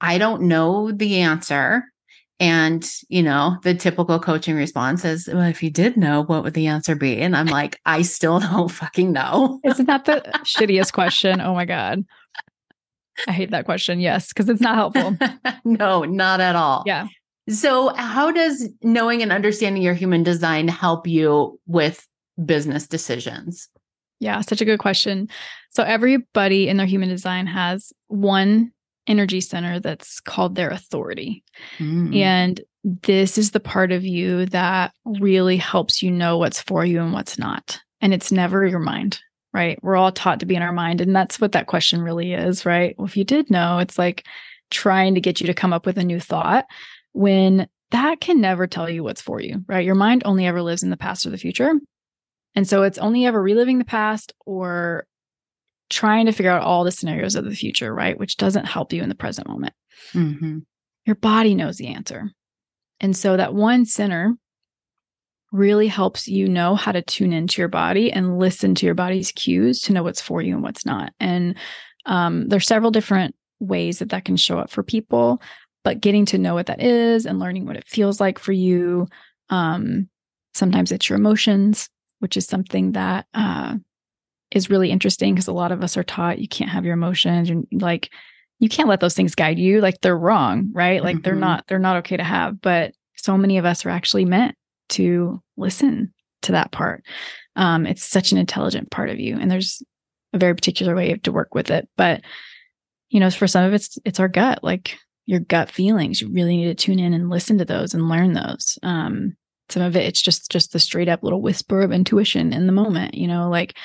I 0.00 0.18
don't 0.18 0.42
know 0.42 0.90
the 0.90 1.18
answer. 1.18 1.84
And, 2.40 2.90
you 3.10 3.22
know, 3.22 3.58
the 3.64 3.74
typical 3.74 4.18
coaching 4.18 4.56
response 4.56 5.04
is, 5.04 5.28
well, 5.28 5.42
if 5.42 5.62
you 5.62 5.70
did 5.70 5.98
know, 5.98 6.22
what 6.24 6.42
would 6.42 6.54
the 6.54 6.68
answer 6.68 6.96
be? 6.96 7.20
And 7.20 7.36
I'm 7.36 7.46
like, 7.46 7.78
I 7.84 8.00
still 8.00 8.40
don't 8.40 8.70
fucking 8.70 9.12
know. 9.12 9.60
Isn't 9.62 9.86
that 9.86 10.06
the 10.06 10.22
shittiest 10.44 10.94
question? 10.94 11.40
Oh 11.42 11.54
my 11.54 11.66
God. 11.66 12.04
I 13.28 13.32
hate 13.32 13.50
that 13.50 13.66
question. 13.66 14.00
Yes, 14.00 14.28
because 14.28 14.48
it's 14.48 14.62
not 14.62 14.74
helpful. 14.74 15.16
no, 15.64 16.04
not 16.04 16.40
at 16.40 16.56
all. 16.56 16.82
Yeah. 16.86 17.08
So, 17.50 17.92
how 17.94 18.30
does 18.30 18.68
knowing 18.82 19.22
and 19.22 19.32
understanding 19.32 19.82
your 19.82 19.92
human 19.92 20.22
design 20.22 20.68
help 20.68 21.06
you 21.06 21.60
with 21.66 22.06
business 22.42 22.86
decisions? 22.86 23.68
Yeah, 24.20 24.40
such 24.40 24.60
a 24.60 24.64
good 24.64 24.78
question. 24.78 25.28
So, 25.70 25.82
everybody 25.82 26.68
in 26.68 26.78
their 26.78 26.86
human 26.86 27.08
design 27.08 27.46
has 27.46 27.92
one 28.06 28.72
energy 29.10 29.40
center 29.40 29.80
that's 29.80 30.20
called 30.20 30.54
their 30.54 30.70
authority. 30.70 31.42
Mm. 31.78 32.16
And 32.16 32.60
this 32.84 33.36
is 33.36 33.50
the 33.50 33.60
part 33.60 33.92
of 33.92 34.04
you 34.04 34.46
that 34.46 34.92
really 35.04 35.56
helps 35.56 36.02
you 36.02 36.10
know 36.10 36.38
what's 36.38 36.62
for 36.62 36.84
you 36.84 37.02
and 37.02 37.12
what's 37.12 37.38
not. 37.38 37.80
And 38.00 38.14
it's 38.14 38.32
never 38.32 38.64
your 38.64 38.78
mind, 38.78 39.20
right? 39.52 39.78
We're 39.82 39.96
all 39.96 40.12
taught 40.12 40.40
to 40.40 40.46
be 40.46 40.54
in 40.54 40.62
our 40.62 40.72
mind. 40.72 41.00
And 41.00 41.14
that's 41.14 41.40
what 41.40 41.52
that 41.52 41.66
question 41.66 42.00
really 42.00 42.32
is, 42.32 42.64
right? 42.64 42.94
Well, 42.96 43.06
if 43.06 43.16
you 43.16 43.24
did 43.24 43.50
know, 43.50 43.78
it's 43.78 43.98
like 43.98 44.24
trying 44.70 45.14
to 45.16 45.20
get 45.20 45.40
you 45.40 45.46
to 45.48 45.54
come 45.54 45.72
up 45.72 45.84
with 45.84 45.98
a 45.98 46.04
new 46.04 46.20
thought 46.20 46.64
when 47.12 47.68
that 47.90 48.20
can 48.20 48.40
never 48.40 48.68
tell 48.68 48.88
you 48.88 49.02
what's 49.02 49.20
for 49.20 49.40
you, 49.40 49.64
right? 49.66 49.84
Your 49.84 49.96
mind 49.96 50.22
only 50.24 50.46
ever 50.46 50.62
lives 50.62 50.84
in 50.84 50.90
the 50.90 50.96
past 50.96 51.26
or 51.26 51.30
the 51.30 51.38
future. 51.38 51.72
And 52.54 52.68
so 52.68 52.84
it's 52.84 52.98
only 52.98 53.26
ever 53.26 53.42
reliving 53.42 53.78
the 53.78 53.84
past 53.84 54.32
or 54.46 55.06
trying 55.90 56.26
to 56.26 56.32
figure 56.32 56.50
out 56.50 56.62
all 56.62 56.84
the 56.84 56.92
scenarios 56.92 57.34
of 57.34 57.44
the 57.44 57.54
future, 57.54 57.92
right? 57.92 58.18
Which 58.18 58.36
doesn't 58.36 58.64
help 58.64 58.92
you 58.92 59.02
in 59.02 59.08
the 59.08 59.14
present 59.14 59.48
moment. 59.48 59.74
Mm-hmm. 60.12 60.60
Your 61.04 61.16
body 61.16 61.54
knows 61.54 61.76
the 61.76 61.88
answer. 61.88 62.30
And 63.00 63.16
so 63.16 63.36
that 63.36 63.54
one 63.54 63.84
center 63.84 64.34
really 65.52 65.88
helps 65.88 66.28
you 66.28 66.48
know 66.48 66.76
how 66.76 66.92
to 66.92 67.02
tune 67.02 67.32
into 67.32 67.60
your 67.60 67.68
body 67.68 68.12
and 68.12 68.38
listen 68.38 68.74
to 68.76 68.86
your 68.86 68.94
body's 68.94 69.32
cues 69.32 69.80
to 69.80 69.92
know 69.92 70.02
what's 70.02 70.20
for 70.20 70.40
you 70.40 70.54
and 70.54 70.62
what's 70.62 70.86
not. 70.86 71.12
And 71.18 71.56
um, 72.06 72.48
there's 72.48 72.66
several 72.66 72.92
different 72.92 73.34
ways 73.58 73.98
that 73.98 74.10
that 74.10 74.24
can 74.24 74.36
show 74.36 74.58
up 74.58 74.70
for 74.70 74.82
people, 74.82 75.42
but 75.82 76.00
getting 76.00 76.24
to 76.26 76.38
know 76.38 76.54
what 76.54 76.66
that 76.66 76.80
is 76.80 77.26
and 77.26 77.40
learning 77.40 77.66
what 77.66 77.76
it 77.76 77.88
feels 77.88 78.20
like 78.20 78.38
for 78.38 78.52
you. 78.52 79.08
Um, 79.48 80.08
sometimes 80.54 80.92
it's 80.92 81.08
your 81.08 81.18
emotions, 81.18 81.88
which 82.20 82.36
is 82.36 82.46
something 82.46 82.92
that 82.92 83.26
uh, 83.34 83.76
is 84.50 84.70
really 84.70 84.90
interesting 84.90 85.34
because 85.34 85.48
a 85.48 85.52
lot 85.52 85.72
of 85.72 85.82
us 85.82 85.96
are 85.96 86.02
taught 86.02 86.38
you 86.38 86.48
can't 86.48 86.70
have 86.70 86.84
your 86.84 86.94
emotions 86.94 87.50
and 87.50 87.66
like 87.72 88.10
you 88.58 88.68
can't 88.68 88.88
let 88.88 89.00
those 89.00 89.14
things 89.14 89.34
guide 89.34 89.58
you 89.58 89.80
like 89.80 90.00
they're 90.00 90.18
wrong 90.18 90.70
right? 90.72 91.02
Like 91.02 91.16
mm-hmm. 91.16 91.22
they're 91.22 91.34
not 91.34 91.64
they're 91.66 91.78
not 91.78 91.96
okay 91.98 92.16
to 92.16 92.24
have 92.24 92.60
but 92.60 92.92
so 93.16 93.36
many 93.36 93.58
of 93.58 93.64
us 93.64 93.84
are 93.84 93.90
actually 93.90 94.24
meant 94.24 94.56
to 94.90 95.42
listen 95.56 96.12
to 96.42 96.52
that 96.52 96.72
part. 96.72 97.04
Um, 97.54 97.86
it's 97.86 98.02
such 98.02 98.32
an 98.32 98.38
intelligent 98.38 98.90
part 98.90 99.10
of 99.10 99.20
you 99.20 99.38
and 99.38 99.50
there's 99.50 99.82
a 100.32 100.38
very 100.38 100.54
particular 100.54 100.94
way 100.94 101.14
to 101.14 101.32
work 101.32 101.54
with 101.54 101.70
it 101.70 101.88
but 101.96 102.20
you 103.08 103.18
know 103.18 103.30
for 103.30 103.48
some 103.48 103.64
of 103.64 103.74
it's 103.74 103.98
it's 104.04 104.20
our 104.20 104.28
gut 104.28 104.62
like 104.62 104.96
your 105.26 105.40
gut 105.40 105.70
feelings 105.70 106.20
you 106.20 106.28
really 106.32 106.56
need 106.56 106.66
to 106.66 106.74
tune 106.74 106.98
in 106.98 107.14
and 107.14 107.30
listen 107.30 107.58
to 107.58 107.64
those 107.64 107.94
and 107.94 108.08
learn 108.08 108.32
those. 108.32 108.78
Um, 108.82 109.36
some 109.68 109.82
of 109.82 109.94
it 109.96 110.04
it's 110.04 110.20
just 110.20 110.50
just 110.50 110.72
the 110.72 110.78
straight 110.78 111.08
up 111.08 111.22
little 111.22 111.40
whisper 111.40 111.82
of 111.82 111.92
intuition 111.92 112.52
in 112.52 112.66
the 112.66 112.72
moment 112.72 113.14
you 113.14 113.28
know 113.28 113.48
like 113.48 113.76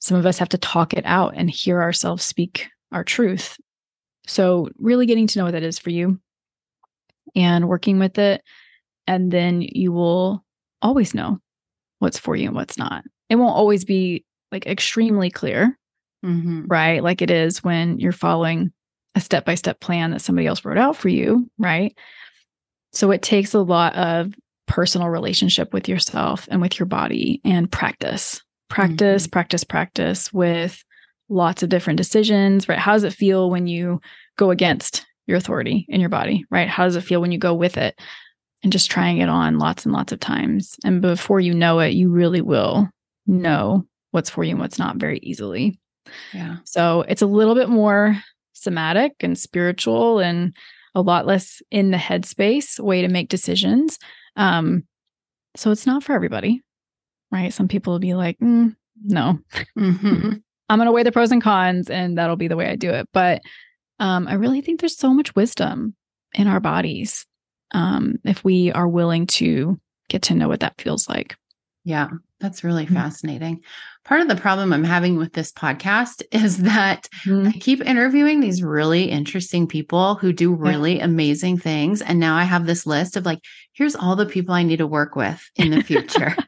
some 0.00 0.16
of 0.16 0.26
us 0.26 0.38
have 0.38 0.48
to 0.50 0.58
talk 0.58 0.94
it 0.94 1.04
out 1.04 1.34
and 1.36 1.50
hear 1.50 1.82
ourselves 1.82 2.24
speak 2.24 2.68
our 2.92 3.04
truth. 3.04 3.56
So 4.26 4.68
really 4.78 5.06
getting 5.06 5.26
to 5.28 5.38
know 5.38 5.44
what 5.46 5.52
that 5.52 5.62
is 5.62 5.78
for 5.78 5.90
you 5.90 6.20
and 7.34 7.68
working 7.68 7.98
with 7.98 8.18
it 8.18 8.42
and 9.06 9.30
then 9.30 9.62
you 9.62 9.92
will 9.92 10.44
always 10.82 11.14
know 11.14 11.38
what's 11.98 12.18
for 12.18 12.36
you 12.36 12.46
and 12.46 12.54
what's 12.54 12.78
not. 12.78 13.04
It 13.28 13.36
won't 13.36 13.56
always 13.56 13.84
be 13.84 14.24
like 14.52 14.66
extremely 14.66 15.30
clear 15.30 15.76
mm-hmm. 16.24 16.66
right? 16.66 17.02
Like 17.02 17.22
it 17.22 17.30
is 17.30 17.62
when 17.62 17.98
you're 17.98 18.12
following 18.12 18.72
a 19.14 19.20
step-by-step 19.20 19.80
plan 19.80 20.10
that 20.12 20.20
somebody 20.20 20.46
else 20.46 20.64
wrote 20.64 20.78
out 20.78 20.96
for 20.96 21.08
you 21.08 21.50
right? 21.58 21.96
So 22.92 23.10
it 23.10 23.22
takes 23.22 23.54
a 23.54 23.60
lot 23.60 23.94
of 23.96 24.34
personal 24.66 25.08
relationship 25.08 25.72
with 25.72 25.88
yourself 25.88 26.46
and 26.50 26.60
with 26.60 26.78
your 26.78 26.86
body 26.86 27.40
and 27.44 27.70
practice 27.70 28.42
practice 28.68 29.24
mm-hmm. 29.24 29.30
practice 29.30 29.64
practice 29.64 30.32
with 30.32 30.82
lots 31.28 31.62
of 31.62 31.68
different 31.68 31.96
decisions 31.96 32.68
right? 32.68 32.78
How 32.78 32.92
does 32.92 33.04
it 33.04 33.12
feel 33.12 33.50
when 33.50 33.66
you 33.66 34.00
go 34.36 34.50
against 34.50 35.06
your 35.26 35.36
authority 35.36 35.86
in 35.88 36.00
your 36.00 36.10
body 36.10 36.44
right? 36.50 36.68
How 36.68 36.84
does 36.84 36.96
it 36.96 37.02
feel 37.02 37.20
when 37.20 37.32
you 37.32 37.38
go 37.38 37.54
with 37.54 37.76
it 37.76 37.98
and 38.62 38.72
just 38.72 38.90
trying 38.90 39.18
it 39.18 39.28
on 39.28 39.58
lots 39.58 39.84
and 39.84 39.92
lots 39.92 40.12
of 40.12 40.20
times? 40.20 40.76
And 40.84 41.00
before 41.00 41.40
you 41.40 41.54
know 41.54 41.80
it 41.80 41.94
you 41.94 42.10
really 42.10 42.40
will 42.40 42.88
know 43.26 43.84
what's 44.10 44.30
for 44.30 44.42
you 44.42 44.52
and 44.52 44.60
what's 44.60 44.78
not 44.78 44.96
very 44.96 45.18
easily. 45.22 45.78
Yeah. 46.32 46.56
So 46.64 47.02
it's 47.08 47.22
a 47.22 47.26
little 47.26 47.54
bit 47.54 47.68
more 47.68 48.16
somatic 48.54 49.12
and 49.20 49.38
spiritual 49.38 50.18
and 50.18 50.56
a 50.94 51.00
lot 51.00 51.26
less 51.26 51.62
in 51.70 51.90
the 51.90 51.96
headspace 51.96 52.80
way 52.80 53.02
to 53.02 53.08
make 53.08 53.28
decisions. 53.28 53.98
Um, 54.36 54.84
so 55.56 55.70
it's 55.70 55.86
not 55.86 56.02
for 56.02 56.12
everybody, 56.12 56.62
right? 57.30 57.52
Some 57.52 57.68
people 57.68 57.92
will 57.92 58.00
be 58.00 58.14
like, 58.14 58.38
mm, 58.38 58.74
no, 59.04 59.38
mm-hmm. 59.76 60.32
I'm 60.68 60.78
going 60.78 60.86
to 60.86 60.92
weigh 60.92 61.02
the 61.02 61.12
pros 61.12 61.32
and 61.32 61.42
cons 61.42 61.88
and 61.88 62.18
that'll 62.18 62.36
be 62.36 62.48
the 62.48 62.56
way 62.56 62.68
I 62.68 62.76
do 62.76 62.90
it. 62.90 63.08
But 63.12 63.42
um, 63.98 64.28
I 64.28 64.34
really 64.34 64.60
think 64.60 64.80
there's 64.80 64.96
so 64.96 65.12
much 65.12 65.34
wisdom 65.34 65.94
in 66.34 66.46
our 66.46 66.60
bodies 66.60 67.26
um, 67.72 68.16
if 68.24 68.44
we 68.44 68.70
are 68.72 68.88
willing 68.88 69.26
to 69.26 69.80
get 70.08 70.22
to 70.22 70.34
know 70.34 70.48
what 70.48 70.60
that 70.60 70.80
feels 70.80 71.08
like. 71.08 71.36
Yeah, 71.84 72.08
that's 72.40 72.64
really 72.64 72.84
mm-hmm. 72.84 72.94
fascinating. 72.94 73.62
Part 74.04 74.20
of 74.20 74.28
the 74.28 74.36
problem 74.36 74.72
I'm 74.72 74.84
having 74.84 75.16
with 75.16 75.32
this 75.32 75.52
podcast 75.52 76.22
is 76.32 76.58
that 76.58 77.08
mm-hmm. 77.24 77.48
I 77.48 77.52
keep 77.52 77.80
interviewing 77.80 78.40
these 78.40 78.62
really 78.62 79.04
interesting 79.04 79.66
people 79.66 80.16
who 80.16 80.32
do 80.32 80.54
really 80.54 80.98
yeah. 80.98 81.04
amazing 81.04 81.58
things. 81.58 82.02
And 82.02 82.20
now 82.20 82.36
I 82.36 82.44
have 82.44 82.66
this 82.66 82.86
list 82.86 83.16
of 83.16 83.24
like, 83.24 83.40
here's 83.72 83.96
all 83.96 84.16
the 84.16 84.26
people 84.26 84.54
I 84.54 84.64
need 84.64 84.78
to 84.78 84.86
work 84.86 85.16
with 85.16 85.42
in 85.56 85.70
the 85.70 85.82
future. 85.82 86.36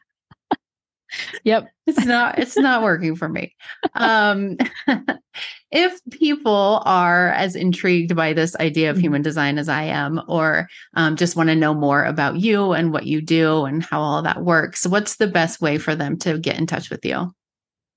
yep. 1.43 1.71
It's 1.87 2.05
not 2.05 2.39
it's 2.39 2.57
not 2.57 2.83
working 2.83 3.15
for 3.15 3.27
me. 3.27 3.53
Um 3.95 4.55
if 5.71 5.99
people 6.11 6.81
are 6.85 7.29
as 7.29 7.55
intrigued 7.55 8.15
by 8.15 8.33
this 8.33 8.55
idea 8.57 8.89
of 8.89 8.95
mm-hmm. 8.95 9.03
human 9.03 9.21
design 9.21 9.57
as 9.57 9.69
i 9.69 9.83
am 9.83 10.21
or 10.27 10.67
um, 10.95 11.15
just 11.15 11.35
want 11.35 11.49
to 11.49 11.55
know 11.55 11.73
more 11.73 12.03
about 12.03 12.39
you 12.39 12.73
and 12.73 12.93
what 12.93 13.05
you 13.05 13.21
do 13.21 13.65
and 13.65 13.83
how 13.83 13.99
all 14.01 14.21
that 14.21 14.43
works 14.43 14.85
what's 14.85 15.15
the 15.15 15.27
best 15.27 15.61
way 15.61 15.77
for 15.77 15.95
them 15.95 16.17
to 16.17 16.37
get 16.37 16.57
in 16.57 16.67
touch 16.67 16.89
with 16.89 17.03
you? 17.05 17.33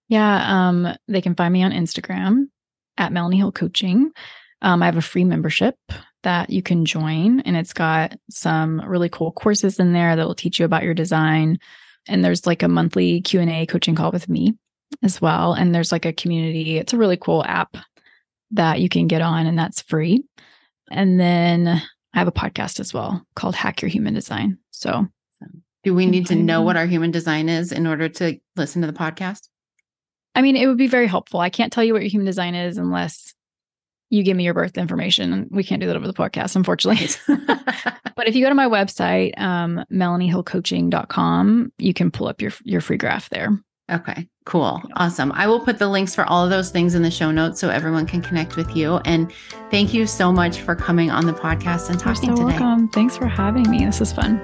Yeah 0.08 0.68
um 0.68 0.88
they 1.08 1.20
can 1.20 1.34
find 1.34 1.52
me 1.52 1.62
on 1.62 1.72
instagram 1.72 2.46
at 2.96 3.12
melanie 3.12 3.38
hill 3.38 3.52
coaching. 3.52 4.10
Um, 4.62 4.82
i 4.82 4.86
have 4.86 4.96
a 4.96 5.02
free 5.02 5.24
membership 5.24 5.76
that 6.22 6.50
you 6.50 6.62
can 6.62 6.84
join 6.84 7.40
and 7.40 7.56
it's 7.56 7.74
got 7.74 8.16
some 8.30 8.80
really 8.80 9.08
cool 9.08 9.30
courses 9.30 9.78
in 9.78 9.92
there 9.92 10.16
that 10.16 10.26
will 10.26 10.34
teach 10.34 10.58
you 10.58 10.64
about 10.64 10.82
your 10.82 10.94
design 10.94 11.58
and 12.08 12.24
there's 12.24 12.46
like 12.46 12.62
a 12.62 12.68
monthly 12.68 13.20
q&a 13.20 13.66
coaching 13.66 13.94
call 13.94 14.12
with 14.12 14.28
me 14.28 14.54
as 15.02 15.20
well 15.20 15.52
and 15.54 15.74
there's 15.74 15.92
like 15.92 16.04
a 16.04 16.12
community. 16.12 16.78
It's 16.78 16.92
a 16.92 16.98
really 16.98 17.16
cool 17.16 17.44
app 17.44 17.76
that 18.52 18.80
you 18.80 18.88
can 18.88 19.06
get 19.06 19.22
on 19.22 19.46
and 19.46 19.58
that's 19.58 19.82
free. 19.82 20.24
And 20.90 21.18
then 21.18 21.68
i 21.68 22.18
have 22.18 22.28
a 22.28 22.32
podcast 22.32 22.78
as 22.78 22.94
well 22.94 23.26
called 23.34 23.56
hack 23.56 23.82
your 23.82 23.88
human 23.88 24.14
design. 24.14 24.58
So 24.70 25.06
do 25.82 25.94
we 25.94 26.06
need 26.06 26.26
to 26.28 26.34
know 26.34 26.62
what 26.62 26.76
our 26.76 26.86
human 26.86 27.10
design 27.10 27.48
is 27.48 27.72
in 27.72 27.86
order 27.86 28.08
to 28.08 28.38
listen 28.56 28.80
to 28.82 28.86
the 28.86 28.98
podcast? 28.98 29.48
I 30.34 30.42
mean 30.42 30.56
it 30.56 30.66
would 30.66 30.78
be 30.78 30.86
very 30.86 31.06
helpful. 31.06 31.40
I 31.40 31.50
can't 31.50 31.72
tell 31.72 31.84
you 31.84 31.92
what 31.92 32.02
your 32.02 32.10
human 32.10 32.26
design 32.26 32.54
is 32.54 32.78
unless 32.78 33.34
you 34.14 34.22
give 34.22 34.36
me 34.36 34.44
your 34.44 34.54
birth 34.54 34.78
information. 34.78 35.48
We 35.50 35.64
can't 35.64 35.80
do 35.80 35.88
that 35.88 35.96
over 35.96 36.06
the 36.06 36.14
podcast, 36.14 36.54
unfortunately. 36.54 37.08
but 38.16 38.28
if 38.28 38.36
you 38.36 38.44
go 38.44 38.48
to 38.48 38.54
my 38.54 38.68
website, 38.68 39.38
um, 39.38 39.84
melaniehillcoaching.com, 39.90 41.72
you 41.78 41.92
can 41.92 42.10
pull 42.10 42.28
up 42.28 42.40
your, 42.40 42.52
your 42.62 42.80
free 42.80 42.96
graph 42.96 43.28
there. 43.30 43.58
Okay, 43.90 44.26
cool. 44.46 44.80
Awesome. 44.94 45.30
I 45.32 45.46
will 45.46 45.60
put 45.60 45.78
the 45.78 45.88
links 45.88 46.14
for 46.14 46.24
all 46.24 46.42
of 46.42 46.48
those 46.48 46.70
things 46.70 46.94
in 46.94 47.02
the 47.02 47.10
show 47.10 47.30
notes 47.30 47.60
so 47.60 47.68
everyone 47.68 48.06
can 48.06 48.22
connect 48.22 48.56
with 48.56 48.74
you. 48.74 48.96
And 49.04 49.30
thank 49.70 49.92
you 49.92 50.06
so 50.06 50.32
much 50.32 50.60
for 50.60 50.74
coming 50.74 51.10
on 51.10 51.26
the 51.26 51.34
podcast 51.34 51.90
and 51.90 51.98
talking 51.98 52.30
You're 52.30 52.36
so 52.36 52.46
today. 52.46 52.60
Welcome. 52.60 52.88
Thanks 52.88 53.16
for 53.16 53.26
having 53.26 53.68
me. 53.68 53.84
This 53.84 54.00
is 54.00 54.12
fun. 54.12 54.40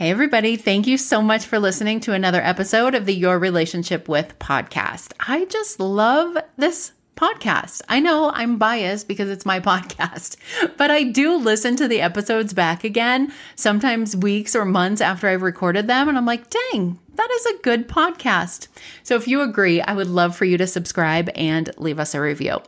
Hey, 0.00 0.08
everybody. 0.08 0.56
Thank 0.56 0.86
you 0.86 0.96
so 0.96 1.20
much 1.20 1.44
for 1.44 1.58
listening 1.58 2.00
to 2.00 2.14
another 2.14 2.40
episode 2.40 2.94
of 2.94 3.04
the 3.04 3.12
Your 3.12 3.38
Relationship 3.38 4.08
with 4.08 4.38
podcast. 4.38 5.12
I 5.20 5.44
just 5.44 5.78
love 5.78 6.38
this 6.56 6.92
podcast. 7.16 7.82
I 7.86 8.00
know 8.00 8.30
I'm 8.32 8.56
biased 8.56 9.08
because 9.08 9.28
it's 9.28 9.44
my 9.44 9.60
podcast, 9.70 10.36
but 10.78 10.90
I 10.90 11.02
do 11.02 11.36
listen 11.36 11.76
to 11.76 11.86
the 11.86 12.00
episodes 12.00 12.54
back 12.54 12.82
again, 12.82 13.30
sometimes 13.56 14.16
weeks 14.16 14.56
or 14.56 14.64
months 14.64 15.02
after 15.02 15.28
I've 15.28 15.42
recorded 15.42 15.86
them. 15.86 16.08
And 16.08 16.16
I'm 16.16 16.24
like, 16.24 16.48
dang, 16.48 16.98
that 17.14 17.30
is 17.30 17.46
a 17.46 17.62
good 17.62 17.88
podcast. 17.88 18.68
So 19.02 19.14
if 19.16 19.28
you 19.28 19.42
agree, 19.42 19.80
I 19.80 19.92
would 19.92 20.06
love 20.06 20.36
for 20.36 20.44
you 20.44 20.56
to 20.58 20.66
subscribe 20.66 21.28
and 21.34 21.70
leave 21.76 21.98
us 21.98 22.14
a 22.14 22.20
review. 22.20 22.58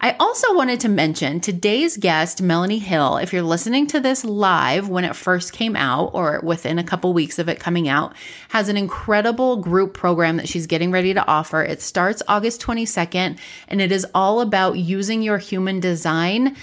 I 0.00 0.16
also 0.18 0.54
wanted 0.54 0.80
to 0.80 0.88
mention 0.88 1.40
today's 1.40 1.96
guest, 1.96 2.42
Melanie 2.42 2.78
Hill. 2.78 3.18
If 3.18 3.32
you're 3.32 3.42
listening 3.42 3.86
to 3.88 4.00
this 4.00 4.24
live 4.24 4.88
when 4.88 5.04
it 5.04 5.14
first 5.14 5.52
came 5.52 5.76
out 5.76 6.10
or 6.14 6.40
within 6.42 6.78
a 6.78 6.84
couple 6.84 7.12
weeks 7.12 7.38
of 7.38 7.48
it 7.48 7.60
coming 7.60 7.88
out, 7.88 8.14
has 8.48 8.68
an 8.68 8.76
incredible 8.76 9.56
group 9.56 9.94
program 9.94 10.38
that 10.38 10.48
she's 10.48 10.66
getting 10.66 10.90
ready 10.90 11.14
to 11.14 11.26
offer. 11.26 11.62
It 11.62 11.82
starts 11.82 12.22
August 12.26 12.60
22nd 12.62 13.38
and 13.68 13.80
it 13.80 13.92
is 13.92 14.06
all 14.14 14.40
about 14.40 14.78
using 14.78 15.22
your 15.22 15.38
human 15.38 15.78
design 15.78 16.56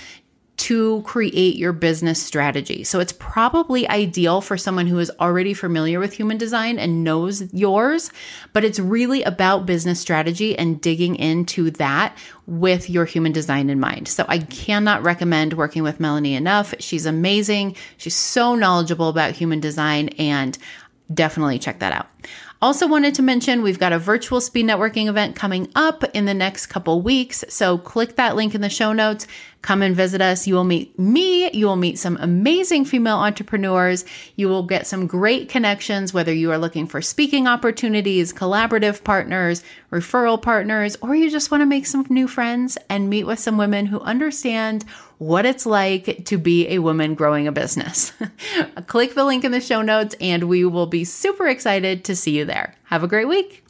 to 0.58 1.04
create 1.04 1.56
your 1.56 1.72
business 1.72 2.22
strategy. 2.22 2.84
So 2.84 3.00
it's 3.00 3.14
probably 3.14 3.88
ideal 3.88 4.42
for 4.42 4.58
someone 4.58 4.88
who 4.88 4.98
is 4.98 5.12
already 5.20 5.54
familiar 5.54 6.00
with 6.00 6.14
human 6.14 6.38
design 6.38 6.80
and 6.80 7.04
knows 7.04 7.54
yours, 7.54 8.12
but 8.54 8.64
it's 8.66 8.80
really 8.80 9.22
about 9.22 9.68
business 9.68 10.00
strategy 10.00 10.58
and 10.58 10.82
digging 10.82 11.16
into 11.16 11.70
that 11.72 12.18
with 12.48 12.90
your 12.90 13.06
human 13.06 13.32
design 13.32 13.70
in 13.70 13.80
mind. 13.80 14.08
So 14.08 14.26
I 14.28 14.40
cannot 14.40 15.04
recommend 15.04 15.54
working 15.54 15.84
with 15.84 16.00
Melanie 16.00 16.34
enough. 16.34 16.74
She's 16.80 17.06
amazing. 17.06 17.76
She's 17.98 18.16
so 18.16 18.56
knowledgeable 18.56 19.10
about 19.10 19.34
human 19.34 19.60
design 19.60 20.10
and 20.18 20.58
definitely 21.14 21.60
check 21.60 21.80
that 21.80 21.94
out. 21.94 22.08
Also, 22.60 22.88
wanted 22.88 23.14
to 23.14 23.22
mention 23.22 23.62
we've 23.62 23.78
got 23.78 23.94
a 23.94 24.00
virtual 24.00 24.42
speed 24.42 24.66
networking 24.66 25.08
event 25.08 25.36
coming 25.36 25.70
up 25.76 26.04
in 26.16 26.26
the 26.26 26.34
next 26.34 26.68
couple 26.68 27.02
weeks. 27.04 27.46
So, 27.50 27.78
click 27.78 28.16
that 28.16 28.36
link 28.36 28.56
in 28.56 28.62
the 28.62 28.70
show 28.70 28.94
notes. 28.94 29.28
Come 29.62 29.84
and 29.84 29.96
visit 29.96 30.22
us. 30.22 30.48
You 30.48 30.56
will 30.56 30.64
meet 30.64 30.98
me. 30.98 31.52
You 31.52 31.68
will 31.68 31.76
meet 31.76 32.00
some 32.00 32.18
amazing 32.20 32.86
female 32.86 33.18
entrepreneurs. 33.18 34.06
You 34.36 34.48
will 34.48 34.64
get 34.64 34.88
some 34.88 35.06
great 35.06 35.50
connections, 35.50 36.14
whether 36.14 36.34
you 36.34 36.52
are 36.52 36.58
looking 36.58 36.88
for 36.88 37.02
speaking 37.02 37.48
opportunities, 37.48 38.34
collaborative 38.34 39.04
partners, 39.04 39.64
referral 39.92 40.42
partners, 40.42 40.98
or 41.02 41.14
you 41.14 41.30
just 41.30 41.52
want 41.52 41.62
to 41.62 41.66
make 41.66 41.86
some 41.86 42.08
new 42.10 42.28
friends 42.28 42.78
and 42.90 43.10
meet 43.10 43.26
with 43.26 43.40
some 43.40 43.58
women 43.58 43.86
who 43.86 44.00
understand 44.00 44.84
what 45.18 45.46
it's 45.46 45.66
like 45.66 46.26
to 46.26 46.38
be 46.38 46.68
a 46.70 46.80
woman 46.80 47.16
growing 47.16 47.48
a 47.48 47.52
business. 47.52 48.14
Click 48.88 49.16
the 49.16 49.26
link 49.26 49.44
in 49.44 49.52
the 49.52 49.62
show 49.62 49.82
notes, 49.82 50.16
and 50.22 50.44
we 50.44 50.66
will 50.66 50.88
be 50.88 51.04
super 51.04 51.48
excited 51.48 52.04
to 52.06 52.16
see 52.16 52.38
you 52.38 52.46
there. 52.46 52.76
Have 52.86 53.04
a 53.04 53.08
great 53.08 53.28
week. 53.28 53.64